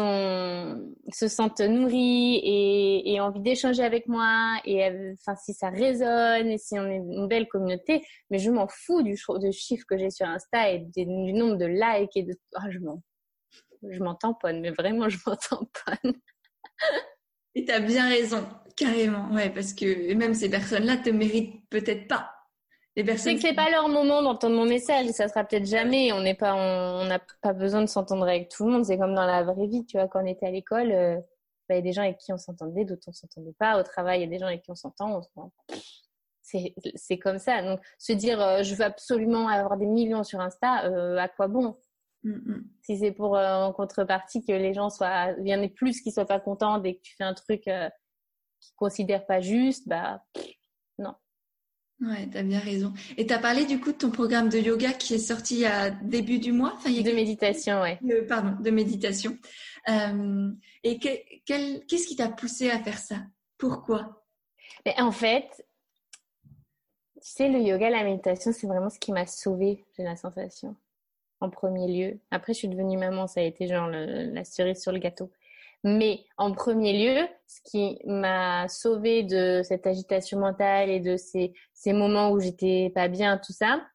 [0.02, 6.78] se sentent nourris et, envie d'échanger avec moi et enfin si ça résonne et si
[6.78, 9.18] on est une belle communauté mais je m'en fous du,
[9.52, 13.02] chiffre que j'ai sur Insta et du, nombre de likes et de oh, je m'en
[13.84, 16.14] je tamponne mais vraiment je m'en tamponne.
[17.56, 22.08] Et t'as bien raison carrément ouais parce que même ces personnes là te méritent peut-être
[22.08, 22.37] pas
[23.18, 26.12] c'est que c'est pas leur moment d'entendre mon message ça sera peut-être jamais.
[26.14, 28.86] On n'est pas, on n'a pas besoin de s'entendre avec tout le monde.
[28.86, 30.08] C'est comme dans la vraie vie, tu vois.
[30.08, 31.18] Quand on était à l'école, euh,
[31.70, 33.80] bah, il y a des gens avec qui on s'entendait, d'autres on s'entendait pas.
[33.80, 35.22] Au travail, il y a des gens avec qui on s'entend.
[36.42, 37.62] C'est, c'est comme ça.
[37.62, 41.48] Donc, se dire, euh, je veux absolument avoir des millions sur Insta, euh, à quoi
[41.48, 41.78] bon?
[42.24, 42.70] Mm, mm.
[42.82, 46.12] Si c'est pour en contrepartie que les gens soient, il y en ait plus qui
[46.12, 50.24] soient pas contents dès que tu fais un truc qu'ils considèrent pas juste, bah.
[52.00, 52.94] Ouais, tu as bien raison.
[53.18, 55.90] Et tu as parlé du coup de ton programme de yoga qui est sorti à
[55.90, 56.74] début du mois.
[56.76, 58.00] Enfin, il y a de méditation, ouais.
[58.28, 59.36] pardon, de méditation.
[59.90, 60.52] Euh,
[60.84, 63.16] et qu'est-ce qui t'a poussé à faire ça?
[63.58, 64.24] Pourquoi?
[64.86, 65.48] Mais En fait,
[67.16, 70.76] tu sais, le yoga, la méditation, c'est vraiment ce qui m'a sauvée, j'ai la sensation.
[71.40, 72.20] en premier lieu.
[72.32, 75.32] Après, je suis devenue maman, ça a été genre la cerise sur le gâteau.
[75.84, 81.54] Mais en premier lieu, ce qui m'a sauvée de cette agitation mentale et de ces,
[81.88, 83.86] moments où j'étais pas bien, tout ça,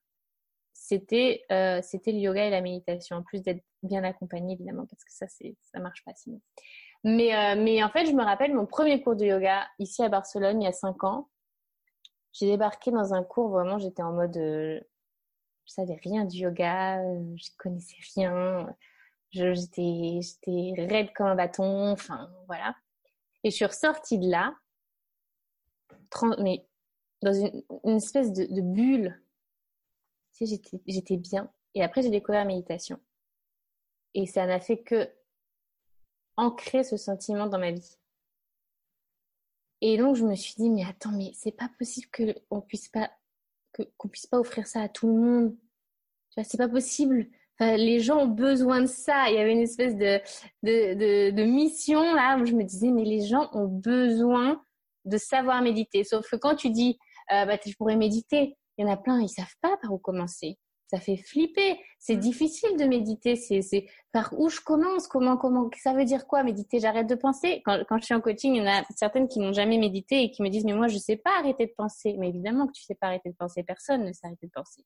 [0.73, 3.17] c'était euh, c'était le yoga et la méditation.
[3.17, 6.41] En plus d'être bien accompagnée, évidemment, parce que ça, c'est ça marche pas sinon.
[7.05, 10.09] Mais, euh, mais en fait, je me rappelle mon premier cours de yoga ici à
[10.09, 11.29] Barcelone il y a cinq ans.
[12.33, 14.81] J'ai débarqué dans un cours, vraiment, j'étais en mode, euh,
[15.67, 18.75] je savais rien du yoga, euh, je connaissais rien,
[19.33, 20.21] j'étais,
[20.77, 22.77] raide comme un bâton, enfin voilà.
[23.45, 24.55] Et je suis ressortie de là,
[26.39, 26.67] mais
[27.23, 29.21] dans une, une espèce de, de, bulle.
[30.35, 31.51] Tu sais, j'étais, j'étais bien.
[31.75, 33.01] Et après, j'ai découvert la méditation.
[34.15, 35.11] Et ça n'a fait que
[36.37, 37.97] ancrer ce sentiment dans ma vie.
[39.81, 43.11] Et donc, je me suis dit, mais attends, mais c'est pas possible qu'on puisse pas
[43.99, 45.57] qu'on puisse pas offrir ça à tout le monde.
[46.31, 47.27] Tu vois, c'est pas possible.
[47.61, 49.29] Les gens ont besoin de ça.
[49.29, 50.19] Il y avait une espèce de,
[50.63, 54.61] de, de, de mission là où je me disais, mais les gens ont besoin
[55.05, 56.05] de savoir méditer.
[56.05, 56.99] Sauf que quand tu dis,
[57.33, 59.99] euh, bah, je pourrais méditer, il y en a plein, ils savent pas par où
[59.99, 60.59] commencer
[60.93, 61.79] ça fait flipper.
[61.99, 62.21] C'est mm.
[62.21, 63.37] difficile de méditer.
[63.37, 66.81] C'est, par où je commence Comment, comment Ça veut dire quoi méditer?
[66.81, 67.63] J'arrête de penser.
[67.65, 70.23] Quand, quand je suis en coaching, il y en a certaines qui n'ont jamais médité
[70.23, 72.17] et qui me disent mais moi je sais pas arrêter de penser.
[72.19, 73.63] Mais évidemment que tu sais pas arrêter de penser.
[73.63, 74.85] Personne ne sait arrêter de penser.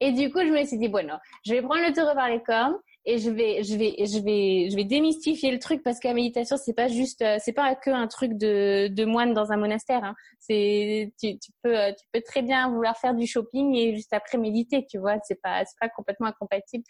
[0.00, 1.08] Et du coup, je me suis dit bon,
[1.46, 2.76] je vais prendre le taureau par les cornes
[3.06, 6.14] et je vais je vais je vais je vais démystifier le truc parce que la
[6.14, 9.56] méditation c'est pas juste euh, c'est pas que un truc de de moine dans un
[9.56, 10.14] monastère hein.
[10.38, 14.12] c'est tu, tu peux euh, tu peux très bien vouloir faire du shopping et juste
[14.12, 15.16] après méditer tu vois.
[15.24, 16.84] C'est pas c'est pas complètement incompatible.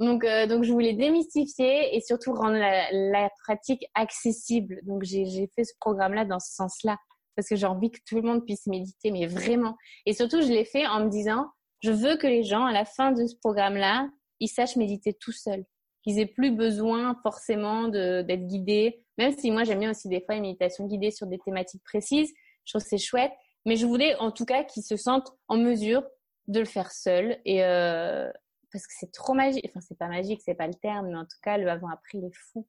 [0.00, 4.80] Donc euh, donc je voulais démystifier et surtout rendre la, la pratique accessible.
[4.82, 6.96] Donc j'ai j'ai fait ce programme là dans ce sens là
[7.36, 9.76] parce que j'ai envie que tout le monde puisse méditer mais vraiment.
[10.04, 11.46] Et surtout je l'ai fait en me disant
[11.80, 14.08] je veux que les gens à la fin de ce programme là
[14.44, 15.64] ils sachent méditer tout seuls,
[16.02, 19.02] qu'ils aient plus besoin forcément d'être guidés.
[19.18, 22.32] Même si moi j'aime bien aussi des fois une méditation guidée sur des thématiques précises,
[22.64, 23.32] je trouve c'est chouette.
[23.66, 26.02] Mais je voulais en tout cas qu'ils se sentent en mesure
[26.48, 28.30] de le faire seuls et euh,
[28.70, 29.64] parce que c'est trop magique.
[29.68, 32.18] Enfin c'est pas magique, c'est pas le terme, mais en tout cas le avant après
[32.18, 32.66] il est fou.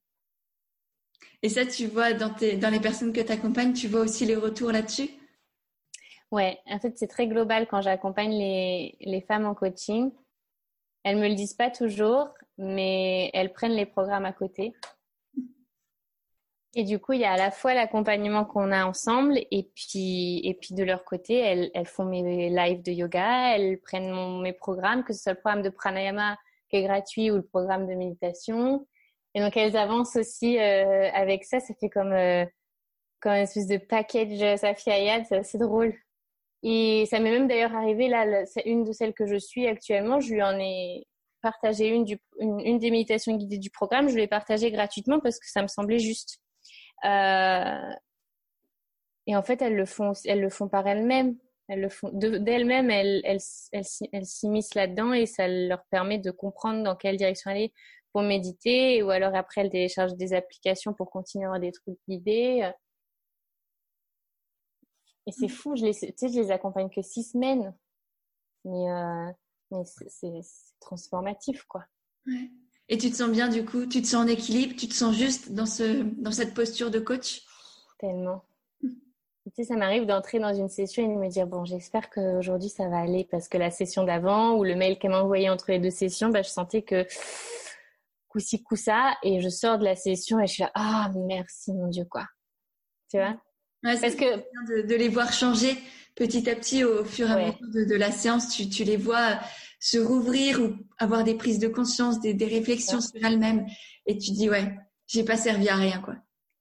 [1.42, 4.26] Et ça, tu vois dans, tes, dans les personnes que tu accompagnes, tu vois aussi
[4.26, 5.10] les retours là-dessus?
[6.32, 10.12] Ouais, en fait, c'est très global quand j'accompagne les, les femmes en coaching.
[11.06, 14.74] Elles me le disent pas toujours, mais elles prennent les programmes à côté.
[16.74, 20.42] Et du coup, il y a à la fois l'accompagnement qu'on a ensemble et puis,
[20.44, 24.52] et puis de leur côté, elles, elles font mes lives de yoga, elles prennent mes
[24.52, 26.38] programmes, que ce soit le programme de pranayama
[26.70, 28.88] qui est gratuit ou le programme de méditation.
[29.36, 31.60] Et donc, elles avancent aussi euh, avec ça.
[31.60, 32.46] Ça fait comme, euh,
[33.20, 35.24] comme une espèce de package Safi Ayad.
[35.30, 35.94] C'est assez drôle.
[36.68, 40.34] Et ça m'est même d'ailleurs arrivé, là, une de celles que je suis actuellement, je
[40.34, 41.06] lui en ai
[41.44, 45.48] partagé une, du, une, des méditations guidées du programme, je l'ai partagée gratuitement parce que
[45.48, 46.40] ça me semblait juste.
[47.06, 47.92] Euh,
[49.28, 51.38] et en fait, elles le font, elles le font par elles-mêmes.
[51.68, 53.40] Elles le font d'elles-mêmes, elles, elles,
[54.12, 57.74] elles, s'immiscent là-dedans et ça leur permet de comprendre dans quelle direction aller
[58.12, 59.04] pour méditer.
[59.04, 62.72] Ou alors après, elles téléchargent des applications pour continuer à avoir des trucs guidés.
[65.28, 67.74] Et c'est fou, je les, tu sais, je les accompagne que six semaines.
[68.64, 69.32] Mais, euh,
[69.72, 70.42] mais c'est
[70.80, 71.84] transformatif, quoi.
[72.28, 72.52] Ouais.
[72.88, 73.88] Et tu te sens bien du coup?
[73.88, 74.76] Tu te sens en équilibre?
[74.76, 77.44] Tu te sens juste dans, ce, dans cette posture de coach?
[78.00, 78.44] Tellement.
[78.82, 82.70] Tu sais, ça m'arrive d'entrer dans une session et de me dire, bon, j'espère qu'aujourd'hui
[82.70, 85.72] ça va aller parce que la session d'avant ou le mail qu'elle m'a envoyé entre
[85.72, 87.06] les deux sessions, bah, je sentais que
[88.28, 89.16] coup-ci, coup-ça.
[89.22, 92.26] Et je sors de la session et je suis là, ah, merci mon Dieu, quoi.
[93.10, 93.40] Tu vois?
[94.02, 95.78] Parce que de, les voir changer
[96.16, 99.40] petit à petit au fur et à mesure de, la séance, tu, tu, les vois
[99.80, 103.66] se rouvrir ou avoir des prises de conscience, des, des réflexions sur elles-mêmes,
[104.06, 104.74] et tu dis ouais,
[105.08, 106.16] j'ai pas servi à rien quoi.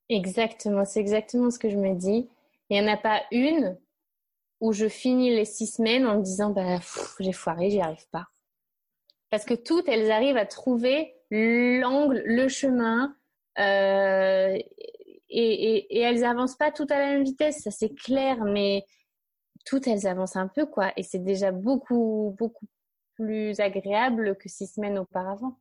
[0.08, 2.28] Exactement, c'est exactement ce que je me dis.
[2.68, 3.78] Il y en a pas une
[4.60, 6.78] où je finis les six semaines en me disant bah
[7.20, 8.26] j'ai foiré, j'y arrive pas.
[9.30, 13.16] Parce que toutes elles arrivent à trouver l'angle, le chemin.
[13.58, 14.58] Euh,
[15.36, 18.84] et, elles avancent pas toutes à la même vitesse, ça c'est clair, mais
[19.66, 22.66] toutes elles avancent un peu quoi, et c'est déjà beaucoup beaucoup
[23.14, 25.58] plus agréable que six semaines auparavant.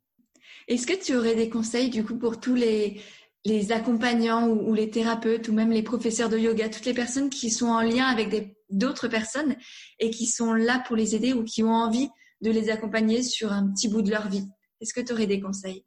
[0.68, 3.02] Est-ce que tu aurais des conseils du coup pour tous les
[3.46, 7.30] les accompagnants ou, ou, les thérapeutes ou même les professeurs de yoga, toutes les personnes
[7.30, 9.58] qui sont en lien avec d'autres personnes
[10.00, 12.08] et qui sont là pour les aider ou qui ont envie
[12.40, 14.48] de les accompagner sur un petit bout de leur vie?
[14.80, 15.86] Est-ce que tu aurais des conseils?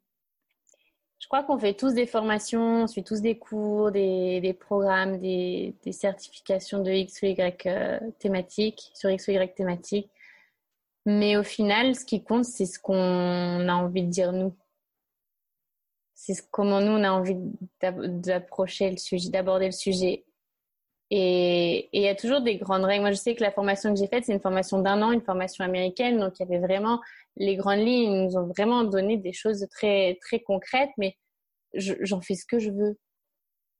[1.19, 5.73] Je crois qu'on fait tous des formations, on suit tous des cours, des, programmes, des,
[5.91, 10.09] certifications de X ou Y euh, thématiques, sur X ou Y thématiques.
[11.05, 12.93] Mais au final, ce qui compte, c'est ce qu'on
[13.67, 14.55] a envie de dire nous.
[16.13, 17.37] C'est comment nous, on a envie
[17.81, 20.25] d'approcher le sujet, d'aborder le sujet.
[21.09, 23.03] Et il y a toujours des grandes règles.
[23.03, 25.21] Moi, je sais que la formation que j'ai faite, c'est une formation d'un an, une
[25.21, 26.19] formation américaine.
[26.19, 26.99] Donc, il y avait vraiment
[27.37, 28.25] les grandes lignes.
[28.25, 31.17] Nous ont vraiment donné des choses très, très concrètes, mais
[31.73, 32.99] j'en fais ce que je veux.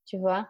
[0.06, 0.48] Tu vois?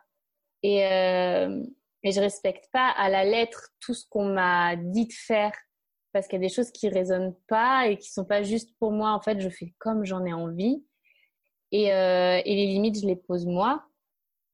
[0.63, 1.63] Et, euh,
[2.03, 5.53] et je respecte pas à la lettre tout ce qu'on m'a dit de faire
[6.13, 8.93] parce qu'il y a des choses qui résonnent pas et qui sont pas justes pour
[8.93, 9.11] moi.
[9.13, 10.85] En fait, je fais comme j'en ai envie
[11.71, 13.85] et, euh, et les limites, je les pose moi.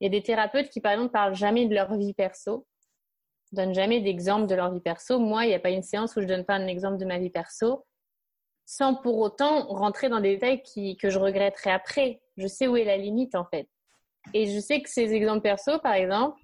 [0.01, 2.67] Il y a des thérapeutes qui, par exemple, parlent jamais de leur vie perso,
[3.53, 5.19] donnent jamais d'exemple de leur vie perso.
[5.19, 7.19] Moi, il n'y a pas une séance où je donne pas un exemple de ma
[7.19, 7.87] vie perso,
[8.67, 10.63] sans pour autant rentrer dans des détails
[10.97, 12.21] que je regretterai après.
[12.37, 13.69] Je sais où est la limite, en fait.
[14.33, 16.41] Et je sais que ces exemples perso, par exemple,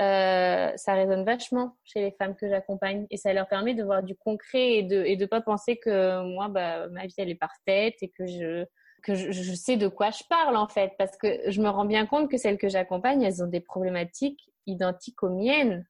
[0.00, 4.04] euh, ça résonne vachement chez les femmes que j'accompagne et ça leur permet de voir
[4.04, 7.34] du concret et de et de pas penser que moi bah ma vie elle est
[7.34, 8.64] parfaite et que je
[9.02, 12.06] que je, sais de quoi je parle en fait parce que je me rends bien
[12.06, 15.84] compte que celles que j'accompagne elles ont des problématiques identiques aux miennes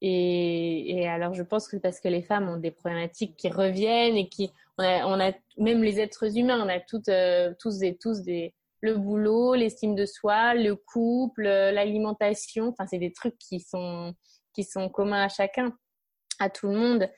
[0.00, 4.28] et, alors je pense que parce que les femmes ont des problématiques qui reviennent et
[4.28, 7.96] qui on a, on a même les êtres humains on a toutes euh, tous et
[7.96, 12.68] tous des le boulot, l'estime de soi, le couple, l'alimentation.
[12.68, 14.14] Enfin, c'est des trucs qui sont,
[14.52, 15.74] qui sont communs à chacun,
[16.38, 17.10] à tout le monde.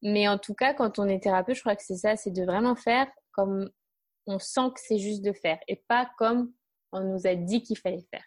[0.00, 2.44] Mais en tout cas, quand on est thérapeute, je crois que c'est ça, c'est de
[2.44, 3.68] vraiment faire comme
[4.28, 6.52] on sent que c'est juste de faire et pas comme
[6.92, 8.24] on nous a dit qu'il fallait faire.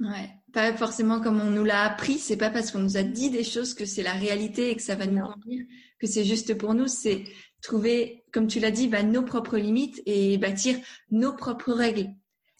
[0.00, 2.18] Ouais, pas forcément comme on nous l'a appris.
[2.18, 4.82] C'est pas parce qu'on nous a dit des choses que c'est la réalité et que
[4.82, 5.64] ça va nous convenir,
[5.98, 6.86] que c'est juste pour nous.
[6.86, 7.24] C'est
[7.62, 10.78] trouver, comme tu l'as dit, bah, nos propres limites et bâtir
[11.10, 12.08] nos propres règles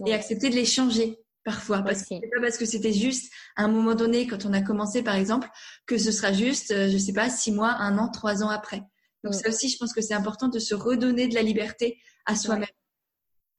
[0.06, 1.82] et accepter de les changer parfois.
[1.82, 4.60] Parce que c'est pas parce que c'était juste à un moment donné quand on a
[4.60, 5.48] commencé par exemple
[5.86, 8.82] que ce sera juste euh, je sais pas six mois un an trois ans après.
[9.24, 12.36] Donc ça aussi je pense que c'est important de se redonner de la liberté à
[12.36, 12.68] soi-même.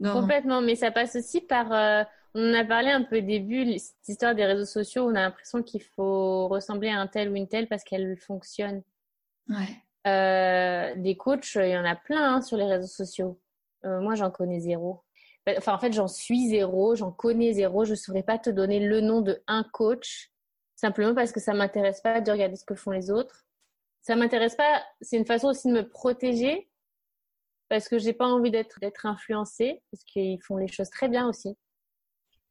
[0.04, 2.04] Complètement mais ça passe aussi par euh,
[2.34, 5.22] on en a parlé un peu au début cette histoire des réseaux sociaux on a
[5.22, 8.84] l'impression qu'il faut ressembler à un tel ou une telle parce qu'elle fonctionne
[9.50, 13.40] ouais euh, des coachs, il y en a plein hein, sur les réseaux sociaux.
[13.86, 15.04] Euh, moi, j'en connais zéro.
[15.46, 17.86] Bah, enfin, en fait, j'en suis zéro, j'en connais zéro.
[17.86, 20.32] Je ne saurais pas te donner le nom de un coach,
[20.76, 23.46] simplement parce que ça m'intéresse pas de regarder ce que font les autres.
[24.02, 24.84] Ça m'intéresse pas.
[25.02, 26.70] C'est une façon aussi de me protéger,
[27.70, 31.28] parce que j'ai pas envie d'être d'être influencée, parce qu'ils font les choses très bien
[31.28, 31.56] aussi.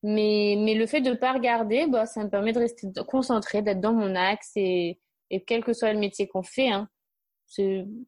[0.03, 3.81] Mais mais le fait de pas regarder, bah, ça me permet de rester concentrée, d'être
[3.81, 4.99] dans mon axe et
[5.31, 6.89] et quel que soit le métier qu'on fait, hein,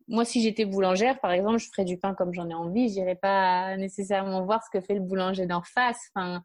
[0.08, 2.88] moi, si j'étais boulangère, par exemple, je ferais du pain comme j'en ai envie.
[2.88, 5.98] J'irais pas nécessairement voir ce que fait le boulanger d'en face.
[6.14, 6.42] Enfin,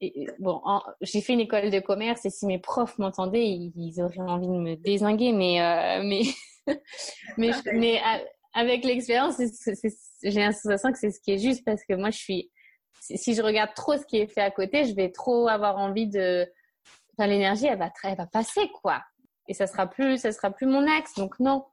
[0.00, 0.60] et, bon,
[1.00, 4.52] j'ai fait une école de commerce et si mes profs m'entendaient, ils, auraient envie de
[4.52, 5.32] me désinguer.
[5.32, 6.22] Mais, euh, mais,
[7.38, 8.00] mais, mais
[8.52, 9.36] avec l'expérience,
[10.22, 12.50] j'ai l'impression que c'est ce qui est juste parce que moi, je suis,
[13.00, 16.06] si je regarde trop ce qui est fait à côté, je vais trop avoir envie
[16.06, 16.46] de,
[17.16, 19.02] enfin, l'énergie, elle va, elle va passer, quoi.
[19.48, 21.14] Et ça sera plus, ça sera plus mon axe.
[21.14, 21.64] Donc non.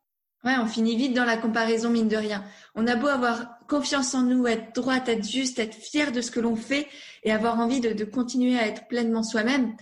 [0.43, 2.43] Ouais, on finit vite dans la comparaison, mine de rien.
[2.75, 6.29] On a beau avoir confiance en nous, être droite, être juste, être fier de ce
[6.29, 6.87] que l'on fait
[7.23, 9.75] et avoir envie de, de continuer à être pleinement soi-même.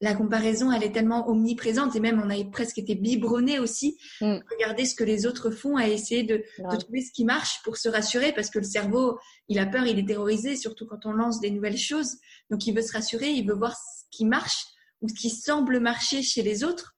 [0.00, 3.98] La comparaison, elle est tellement omniprésente et même on a presque été biberonné aussi.
[4.20, 4.38] Mm.
[4.50, 7.76] Regarder ce que les autres font, à essayer de, de, trouver ce qui marche pour
[7.76, 11.12] se rassurer parce que le cerveau, il a peur, il est terrorisé, surtout quand on
[11.12, 12.16] lance des nouvelles choses.
[12.50, 14.64] Donc il veut se rassurer, il veut voir ce qui marche
[15.02, 16.96] ou ce qui semble marcher chez les autres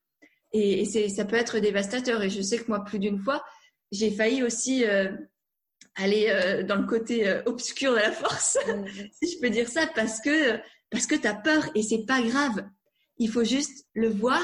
[0.53, 2.23] et, c'est, ça peut être dévastateur.
[2.23, 3.43] Et je sais que moi, plus d'une fois,
[3.91, 5.11] j'ai failli aussi euh,
[5.97, 8.85] aller euh, dans le côté euh, obscur de la force, mmh.
[9.23, 10.59] si je peux dire ça, parce que
[10.91, 12.65] parce que t'as peur et c'est pas grave.
[13.23, 14.43] Il faut juste le voir,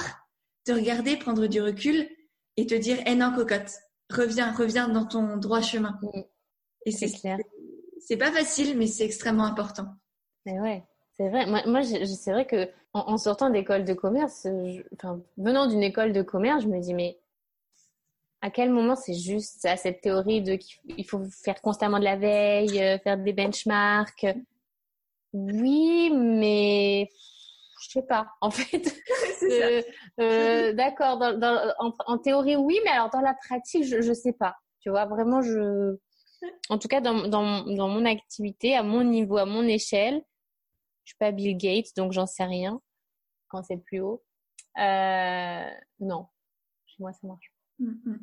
[0.64, 2.08] te regarder, prendre du recul
[2.56, 3.72] et te dire, eh non, cocotte,
[4.08, 5.98] reviens, reviens dans ton droit chemin.
[6.00, 6.20] Mmh.
[6.86, 7.38] Et c'est, clair.
[8.00, 9.88] C'est pas facile, mais c'est extrêmement important.
[10.46, 10.84] Mais ouais.
[11.16, 11.46] C'est vrai.
[11.46, 14.46] Moi, moi c'est vrai que en, sortant d'école de commerce,
[14.94, 17.18] enfin, venant d'une école de commerce, je me dis mais
[18.42, 22.16] à quel moment c'est juste à cette théorie de qu'il faut faire constamment de la
[22.16, 24.26] veille, euh, faire des benchmarks?
[25.32, 27.10] Oui, mais
[28.00, 28.28] sais pas.
[28.40, 28.94] En fait,
[29.42, 29.82] euh,
[30.20, 31.20] euh, d'accord.
[31.78, 34.56] En, en, théorie, oui, mais alors dans la pratique, je, je sais pas.
[34.80, 35.96] Tu vois, vraiment, je.
[36.68, 40.22] En tout cas, dans, dans, dans mon activité, à mon niveau, à mon échelle,
[41.04, 42.80] je suis pas Bill Gates, donc j'en sais rien
[43.48, 44.22] quand c'est plus haut.
[44.78, 45.70] Euh,
[46.00, 46.26] non,
[46.86, 47.52] chez moi ça marche.
[47.78, 48.18] Mm, mm.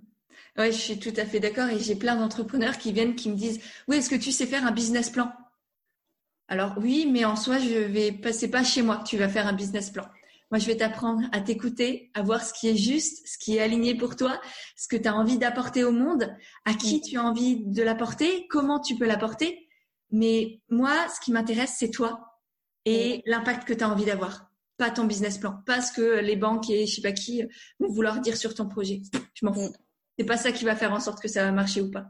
[0.58, 3.36] Oui, je suis tout à fait d'accord et j'ai plein d'entrepreneurs qui viennent qui me
[3.36, 5.32] disent oui est-ce que tu sais faire un business plan?
[6.48, 9.48] Alors oui, mais en soi je vais passer pas chez moi que tu vas faire
[9.48, 10.06] un business plan.
[10.52, 13.62] Moi, je vais t'apprendre à t'écouter, à voir ce qui est juste, ce qui est
[13.62, 14.40] aligné pour toi,
[14.76, 16.32] ce que tu as envie d'apporter au monde,
[16.66, 19.68] à qui tu as envie de l'apporter, comment tu peux l'apporter.
[20.12, 22.40] Mais moi, ce qui m'intéresse, c'est toi
[22.86, 24.52] et l'impact que tu as envie d'avoir.
[24.78, 27.42] Pas ton business plan, pas ce que les banques et je sais pas qui
[27.80, 29.02] vont vouloir dire sur ton projet.
[29.34, 29.74] Je m'en fous.
[30.20, 32.06] C'est pas ça qui va faire en sorte que ça va marcher ou pas.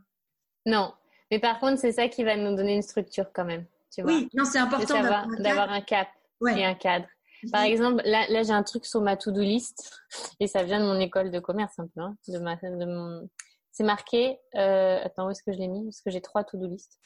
[0.66, 0.94] Non,
[1.32, 3.66] mais par contre, c'est ça qui va nous donner une structure quand même.
[3.96, 5.02] Tu vois oui, non, c'est important
[5.40, 6.10] d'avoir un cap
[6.48, 7.08] et un cadre.
[7.52, 10.02] Par exemple, là, là j'ai un truc sur ma to-do list
[10.40, 13.30] et ça vient de mon école de commerce un peu, hein, de ma, de mon...
[13.72, 14.40] C'est marqué.
[14.56, 15.00] Euh...
[15.04, 15.84] Attends, où est-ce que je l'ai mis?
[15.86, 17.00] Parce que j'ai trois to-do list.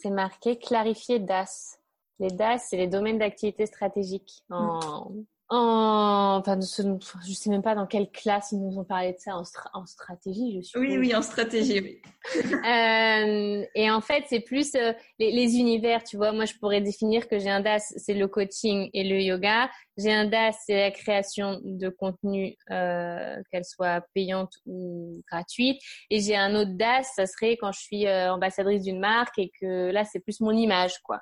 [0.00, 1.78] C'est marqué clarifier DAS.
[2.18, 5.10] Les DAS, c'est les domaines d'activité stratégiques en,
[5.52, 9.36] en, enfin, je sais même pas dans quelle classe ils nous ont parlé de ça
[9.36, 9.42] en,
[9.74, 10.78] en stratégie, je suis.
[10.78, 12.00] Oui, oui, en stratégie, oui.
[12.54, 16.30] euh, et en fait, c'est plus euh, les, les, univers, tu vois.
[16.30, 19.68] Moi, je pourrais définir que j'ai un DAS, c'est le coaching et le yoga.
[19.98, 25.82] J'ai un DAS, c'est la création de contenu, euh, qu'elle soit payante ou gratuite.
[26.10, 29.50] Et j'ai un autre DAS, ça serait quand je suis euh, ambassadrice d'une marque et
[29.60, 31.20] que là, c'est plus mon image, quoi.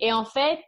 [0.00, 0.58] Et en fait,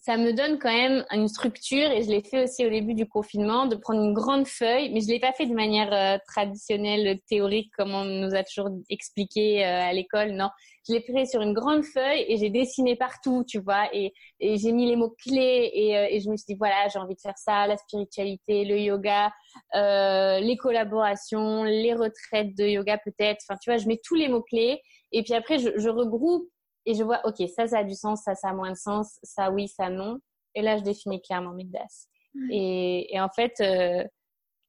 [0.00, 3.06] ça me donne quand même une structure et je l'ai fait aussi au début du
[3.06, 7.18] confinement de prendre une grande feuille, mais je l'ai pas fait de manière euh, traditionnelle,
[7.28, 10.32] théorique comme on nous a toujours expliqué euh, à l'école.
[10.32, 10.50] Non,
[10.86, 14.72] je l'ai pris sur une grande feuille et j'ai dessiné partout, tu vois, et, j'ai
[14.72, 17.20] mis les mots clés et, euh, et, je me suis dit voilà, j'ai envie de
[17.20, 19.32] faire ça, la spiritualité, le yoga,
[19.74, 23.44] les collaborations, les retraites de yoga peut-être.
[23.48, 24.80] Enfin, tu vois, je mets tous les mots clés
[25.10, 26.48] et puis après je regroupe
[26.88, 29.18] et je vois, ok, ça, ça a du sens, ça, ça a moins de sens,
[29.22, 30.18] ça, oui, ça, non.
[30.54, 32.08] Et là, je définis clairement mes DAS.
[32.50, 34.04] Et, et, en fait, euh,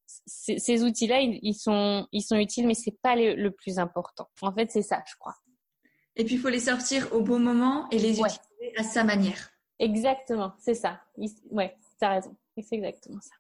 [0.05, 4.28] ces outils-là, ils, sont, ils sont utiles, mais c'est pas le, le, plus important.
[4.41, 5.36] En fait, c'est ça, je crois.
[6.17, 9.51] Et puis, il faut les sortir au bon moment et les utiliser à sa manière.
[9.80, 10.99] Exactement, c'est ça.
[11.51, 12.36] Ouais, as raison.
[12.61, 13.36] C'est exactement ça.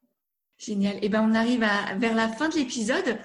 [0.59, 0.97] Génial.
[0.97, 3.17] Et eh ben, on arrive à, vers la fin de l'épisode.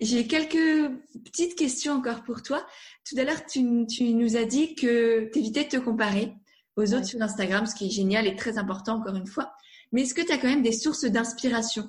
[0.00, 0.90] J'ai quelques
[1.24, 2.66] petites questions encore pour toi.
[3.08, 6.34] Tout à l'heure, tu, tu, nous as dit que tu évitais de te comparer
[6.74, 9.52] aux autres sur Instagram, ce qui est génial et très important encore une fois.
[9.92, 11.88] Mais est-ce que tu as quand même des sources d'inspiration?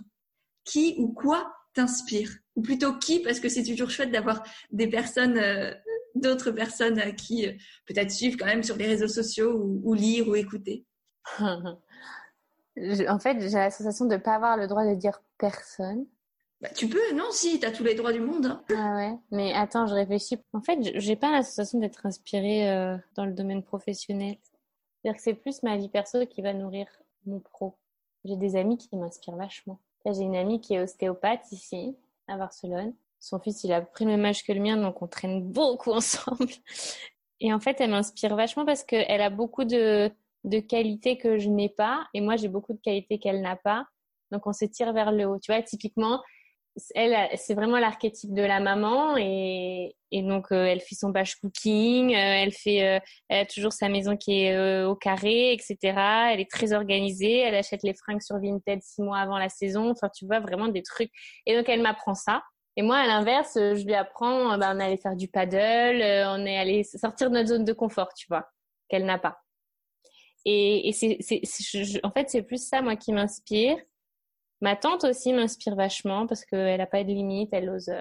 [0.65, 2.29] Qui ou quoi t'inspire?
[2.55, 3.21] Ou plutôt qui?
[3.21, 5.73] Parce que c'est toujours chouette d'avoir des personnes, euh,
[6.13, 7.53] d'autres personnes qui euh,
[7.87, 10.85] peut-être suivent quand même sur les réseaux sociaux ou, ou lire ou écouter.
[12.77, 16.05] en fait, j'ai la sensation de ne pas avoir le droit de dire personne.
[16.61, 18.45] Bah, tu peux, non, si, tu as tous les droits du monde.
[18.45, 18.63] Hein.
[18.69, 20.37] Ah ouais, mais attends, je réfléchis.
[20.53, 24.37] En fait, j'ai pas la sensation d'être inspirée euh, dans le domaine professionnel.
[25.01, 26.87] C'est-à-dire que c'est plus ma vie perso qui va nourrir
[27.25, 27.77] mon pro.
[28.25, 29.79] J'ai des amis qui m'inspirent vachement.
[30.05, 31.95] J'ai une amie qui est ostéopathe ici,
[32.27, 32.93] à Barcelone.
[33.19, 35.91] Son fils, il a pris le même âge que le mien, donc on traîne beaucoup
[35.91, 36.47] ensemble.
[37.39, 40.11] Et en fait, elle m'inspire vachement parce qu'elle a beaucoup de,
[40.43, 43.85] de qualités que je n'ai pas et moi j'ai beaucoup de qualités qu'elle n'a pas.
[44.31, 45.39] Donc on se tire vers le haut.
[45.39, 46.21] Tu vois, typiquement,
[46.95, 51.35] elle, c'est vraiment l'archétype de la maman et, et donc euh, elle fait son batch
[51.35, 55.77] cooking, euh, elle fait, euh, elle a toujours sa maison qui est au carré, etc.
[56.31, 59.91] Elle est très organisée, elle achète les fringues sur Vinted six mois avant la saison.
[59.91, 61.11] Enfin, tu vois vraiment des trucs.
[61.45, 62.41] Et donc elle m'apprend ça.
[62.77, 66.57] Et moi, à l'inverse, je lui apprends, bah, on allé faire du paddle, on est
[66.57, 68.47] allé sortir de notre zone de confort, tu vois,
[68.87, 69.40] qu'elle n'a pas.
[70.45, 73.77] Et, et c'est, c'est, en fait, c'est plus ça, moi, qui m'inspire.
[74.61, 77.91] Ma tante aussi m'inspire vachement parce qu'elle n'a pas de limite, elle ose,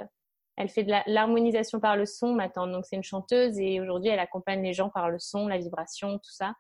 [0.57, 2.71] elle fait de l'harmonisation par le son, ma tante.
[2.73, 6.19] Donc, c'est une chanteuse et aujourd'hui, elle accompagne les gens par le son, la vibration,
[6.19, 6.55] tout ça.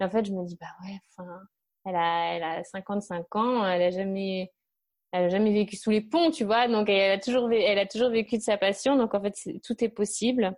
[0.00, 1.40] En fait, je me dis, bah ouais, enfin,
[1.84, 4.52] elle a, elle a 55 ans, elle a jamais,
[5.12, 6.68] elle a jamais vécu sous les ponts, tu vois.
[6.68, 8.96] Donc, elle a toujours, elle a toujours vécu de sa passion.
[8.96, 10.56] Donc, en fait, tout est possible.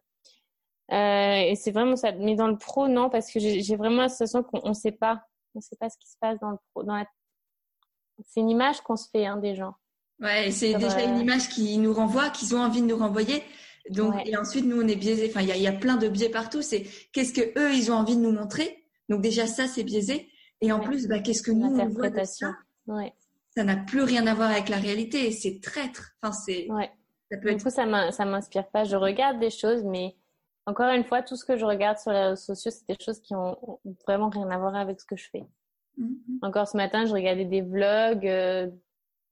[0.90, 2.12] Euh, et c'est vraiment ça.
[2.12, 5.22] Mais dans le pro, non, parce que j'ai vraiment la sensation qu'on ne sait pas.
[5.54, 6.82] On sait pas ce qui se passe dans le pro.
[6.82, 7.06] Dans la...
[8.26, 9.74] C'est une image qu'on se fait hein, des gens.
[10.20, 13.42] Ouais, c'est déjà une image qui nous renvoie, qu'ils ont envie de nous renvoyer.
[13.90, 15.28] Donc, et ensuite, nous, on est biaisé.
[15.30, 16.62] Enfin, il y a, y a, plein de biais partout.
[16.62, 18.84] C'est qu'est-ce que eux, ils ont envie de nous montrer.
[19.08, 20.28] Donc, déjà, ça, c'est biaisé.
[20.60, 22.52] Et en plus, bah, qu'est-ce que nous, on voit de ça?
[22.86, 23.12] Ouais.
[23.56, 25.30] Ça n'a plus rien à voir avec la réalité.
[25.30, 26.12] C'est traître.
[26.20, 26.66] Enfin, c'est.
[26.70, 26.90] Ouais.
[27.30, 27.58] Ça peut être...
[27.58, 28.84] Du coup, ça m'inspire pas.
[28.84, 30.16] Je regarde des choses, mais
[30.68, 33.20] encore une fois, tout ce que je regarde sur les réseaux sociaux, c'est des choses
[33.20, 35.46] qui ont vraiment rien à voir avec ce que je fais.
[35.98, 36.38] Mm-hmm.
[36.42, 38.68] Encore ce matin, je regardais des vlogs, euh,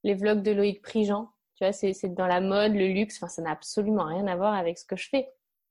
[0.02, 1.28] les vlogs de Loïc Prigent.
[1.56, 3.18] Tu vois, c'est dans la mode, le luxe.
[3.18, 5.28] Enfin, ça n'a absolument rien à voir avec ce que je fais.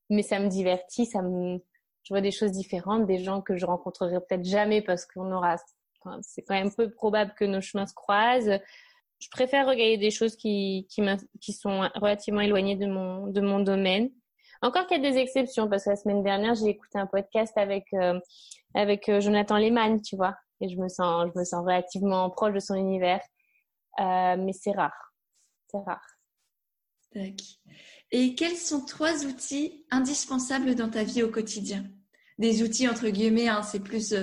[0.08, 1.58] Mais ça me divertit, ça me,
[2.04, 5.56] je vois des choses différentes, des gens que je rencontrerai peut-être jamais parce qu'on aura,
[6.00, 8.60] enfin, c'est quand même peu probable que nos chemins se croisent.
[9.18, 11.02] Je préfère regarder des choses qui, qui,
[11.40, 14.10] qui sont relativement éloignées de mon, de mon domaine
[14.62, 17.52] encore qu'il y a des exceptions, parce que la semaine dernière, j'ai écouté un podcast
[17.56, 18.18] avec, euh,
[18.74, 22.54] avec euh, Jonathan Lehmann, tu vois, et je me sens, je me sens relativement proche
[22.54, 23.20] de son univers.
[23.98, 25.12] Euh, mais c'est rare.
[25.70, 26.04] C'est rare.
[28.10, 31.84] Et quels sont trois outils indispensables dans ta vie au quotidien?
[32.38, 34.14] Des outils entre guillemets, hein, c'est plus,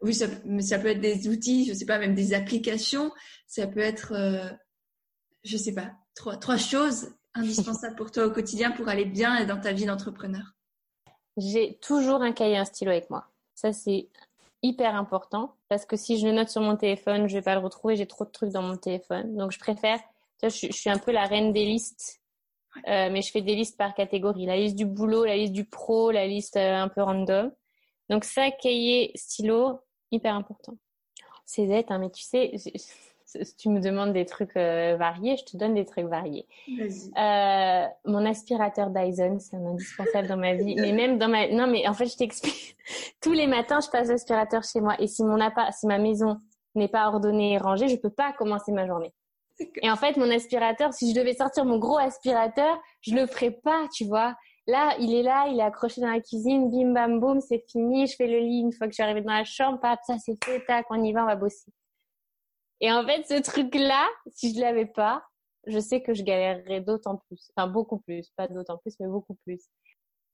[0.00, 0.26] oui, ça,
[0.60, 3.12] ça, peut être des outils, je sais pas, même des applications.
[3.46, 4.50] Ça peut être, euh,
[5.44, 9.60] je sais pas, trois, trois choses indispensables pour toi au quotidien pour aller bien dans
[9.60, 10.54] ta vie d'entrepreneur.
[11.36, 13.26] J'ai toujours un cahier, un stylo avec moi.
[13.54, 14.08] Ça c'est
[14.62, 17.60] hyper important parce que si je le note sur mon téléphone, je vais pas le
[17.60, 17.96] retrouver.
[17.96, 19.98] J'ai trop de trucs dans mon téléphone, donc je préfère.
[20.38, 22.20] Tu vois, je, je suis un peu la reine des listes,
[22.88, 24.46] euh, mais je fais des listes par catégorie.
[24.46, 27.52] La liste du boulot, la liste du pro, la liste euh, un peu random.
[28.08, 30.76] Donc ça, cahier, stylo, hyper important.
[31.46, 32.52] C'est bête, hein, mais tu sais,
[33.42, 36.46] si tu me demandes des trucs euh, variés, je te donne des trucs variés.
[36.68, 40.74] Euh, mon aspirateur Dyson, c'est un indispensable dans ma vie.
[40.76, 42.76] Mais même dans ma, non, mais en fait, je t'explique.
[43.20, 44.96] Tous les matins, je passe l'aspirateur chez moi.
[44.98, 46.38] Et si mon appart, si ma maison
[46.74, 49.12] n'est pas ordonnée et rangée, je peux pas commencer ma journée.
[49.82, 53.50] Et en fait, mon aspirateur, si je devais sortir mon gros aspirateur, je le ferais
[53.50, 54.34] pas, tu vois.
[54.66, 58.06] Là, il est là, il est accroché dans la cuisine, bim bam boum, c'est fini,
[58.06, 60.16] je fais le lit une fois que je suis arrivée dans la chambre, pap, ça
[60.18, 61.72] c'est fait, tac, on y va, on va bosser.
[62.80, 65.24] Et en fait, ce truc-là, si je l'avais pas,
[65.66, 67.50] je sais que je galérerais d'autant plus.
[67.54, 68.30] Enfin, beaucoup plus.
[68.36, 69.60] Pas d'autant plus, mais beaucoup plus.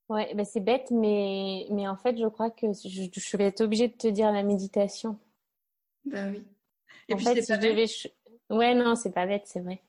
[0.09, 3.61] Ouais, ben c'est bête, mais, mais en fait, je crois que je, je vais être
[3.61, 5.19] obligée de te dire la méditation.
[6.05, 6.45] Ben oui.
[7.09, 7.87] Et en puis, fait, si je devais...
[8.49, 9.83] Ouais, non, c'est pas bête, c'est vrai.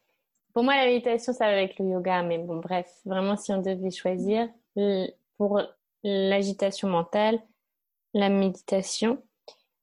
[0.53, 3.61] Pour moi, la méditation, ça va avec le yoga, mais bon, bref, vraiment, si on
[3.61, 4.49] devait choisir
[5.37, 5.61] pour
[6.03, 7.39] l'agitation mentale,
[8.15, 9.21] la méditation,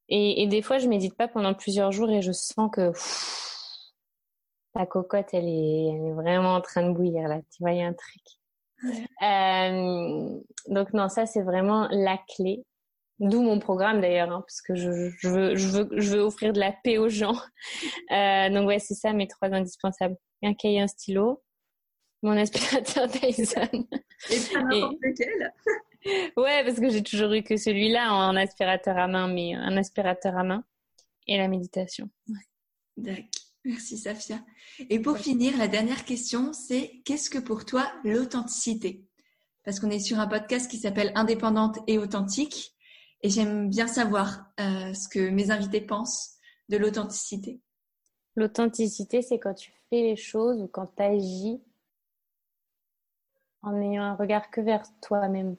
[0.09, 2.91] et, et, des fois, je médite pas pendant plusieurs jours et je sens que
[4.75, 7.39] la cocotte, elle est, elle est vraiment en train de bouillir là.
[7.51, 8.21] Tu vois, il y a un truc.
[9.23, 12.63] Euh, donc non, ça c'est vraiment la clé.
[13.19, 16.51] D'où mon programme d'ailleurs, hein, parce que je, je, veux, je, veux, je veux offrir
[16.51, 17.35] de la paix aux gens.
[18.11, 20.15] Euh, donc ouais, c'est ça mes trois indispensables.
[20.43, 21.43] Un cahier, un stylo,
[22.21, 23.87] mon aspirateur Dyson.
[24.29, 25.53] Et pas n'importe lequel.
[26.05, 30.37] Ouais, parce que j'ai toujours eu que celui-là en aspirateur à main, mais un aspirateur
[30.37, 30.63] à main
[31.27, 32.09] et la méditation.
[32.97, 33.25] D'accord.
[33.65, 34.39] Merci Safia.
[34.91, 39.03] Et pour finir, la dernière question, c'est qu'est-ce que pour toi l'authenticité?
[39.63, 42.75] Parce qu'on est sur un podcast qui s'appelle Indépendante et authentique,
[43.23, 46.35] et j'aime bien savoir euh, ce que mes invités pensent
[46.69, 47.59] de l'authenticité.
[48.35, 51.59] L'authenticité, c'est quand tu fais les choses ou quand tu agis
[53.63, 55.55] en ayant un regard que vers toi-même.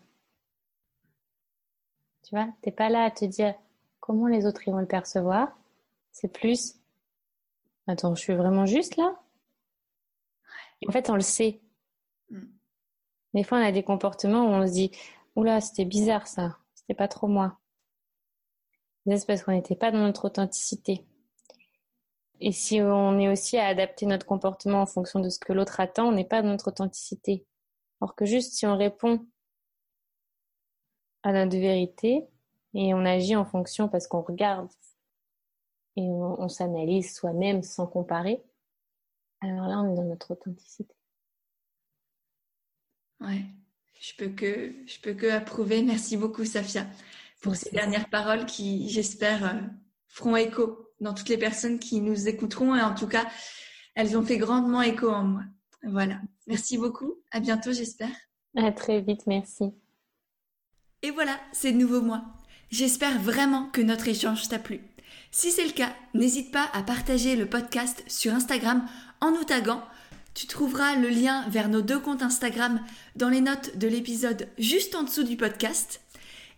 [2.26, 3.54] Tu vois, t'es pas là à te dire
[4.00, 5.56] comment les autres ils vont le percevoir.
[6.10, 6.74] C'est plus,
[7.86, 9.14] attends, je suis vraiment juste là?
[10.88, 11.60] En fait, on le sait.
[12.30, 12.46] Mm.
[13.34, 14.90] Des fois, on a des comportements où on se dit,
[15.36, 17.58] oula, c'était bizarre ça, c'était pas trop moi.
[19.06, 21.06] C'est parce qu'on n'était pas dans notre authenticité.
[22.40, 25.78] Et si on est aussi à adapter notre comportement en fonction de ce que l'autre
[25.78, 27.46] attend, on n'est pas dans notre authenticité.
[28.00, 29.24] Or que juste si on répond
[31.26, 32.24] à notre vérité
[32.72, 34.68] et on agit en fonction parce qu'on regarde
[35.96, 38.44] et on, s'analyse soi-même sans comparer,
[39.40, 40.94] alors là, on est dans notre authenticité.
[43.20, 43.42] Ouais,
[43.98, 45.82] je peux que, je peux que approuver.
[45.82, 46.86] Merci beaucoup, Safia,
[47.40, 49.60] pour ces dernières paroles qui, j'espère, euh,
[50.06, 53.26] feront écho dans toutes les personnes qui nous écouteront et en tout cas,
[53.94, 55.42] elles ont fait grandement écho en moi.
[55.82, 56.20] Voilà.
[56.46, 57.14] Merci beaucoup.
[57.32, 58.14] À bientôt, j'espère.
[58.54, 59.26] À très vite.
[59.26, 59.72] Merci.
[61.06, 62.24] Et voilà, c'est de nouveau moi.
[62.72, 64.80] J'espère vraiment que notre échange t'a plu.
[65.30, 68.84] Si c'est le cas, n'hésite pas à partager le podcast sur Instagram
[69.20, 69.84] en nous taguant.
[70.34, 72.80] Tu trouveras le lien vers nos deux comptes Instagram
[73.14, 76.00] dans les notes de l'épisode juste en dessous du podcast.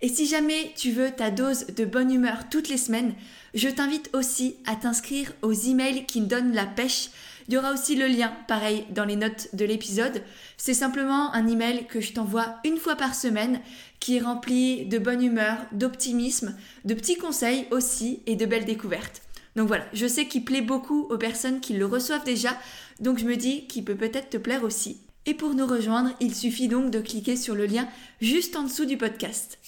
[0.01, 3.13] Et si jamais tu veux ta dose de bonne humeur toutes les semaines,
[3.53, 7.11] je t'invite aussi à t'inscrire aux emails qui me donnent la pêche
[7.49, 10.23] il y aura aussi le lien, pareil, dans les notes de l'épisode.
[10.59, 13.61] C'est simplement un email que je t'envoie une fois par semaine
[14.01, 19.23] qui est rempli de bonne humeur, d'optimisme, de petits conseils aussi et de belles découvertes.
[19.57, 22.57] Donc voilà, je sais qu'il plaît beaucoup aux personnes qui le reçoivent déjà,
[23.01, 25.01] donc je me dis qu'il peut peut-être te plaire aussi.
[25.25, 27.89] Et pour nous rejoindre, il suffit donc de cliquer sur le lien
[28.21, 29.59] juste en dessous du podcast.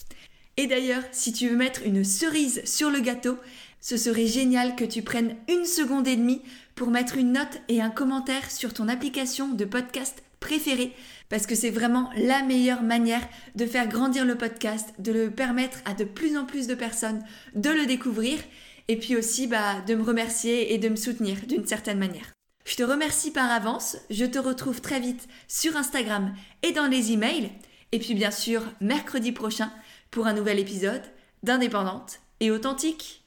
[0.59, 3.39] Et d'ailleurs, si tu veux mettre une cerise sur le gâteau,
[3.81, 6.43] ce serait génial que tu prennes une seconde et demie
[6.81, 10.95] pour mettre une note et un commentaire sur ton application de podcast préférée
[11.29, 13.21] parce que c'est vraiment la meilleure manière
[13.55, 17.23] de faire grandir le podcast, de le permettre à de plus en plus de personnes
[17.55, 18.39] de le découvrir
[18.89, 22.33] et puis aussi bah, de me remercier et de me soutenir d'une certaine manière.
[22.65, 27.13] Je te remercie par avance, je te retrouve très vite sur Instagram et dans les
[27.13, 27.51] emails
[27.93, 29.71] et puis bien sûr mercredi prochain
[30.11, 31.03] pour un nouvel épisode
[31.43, 33.27] d'Indépendante et authentique.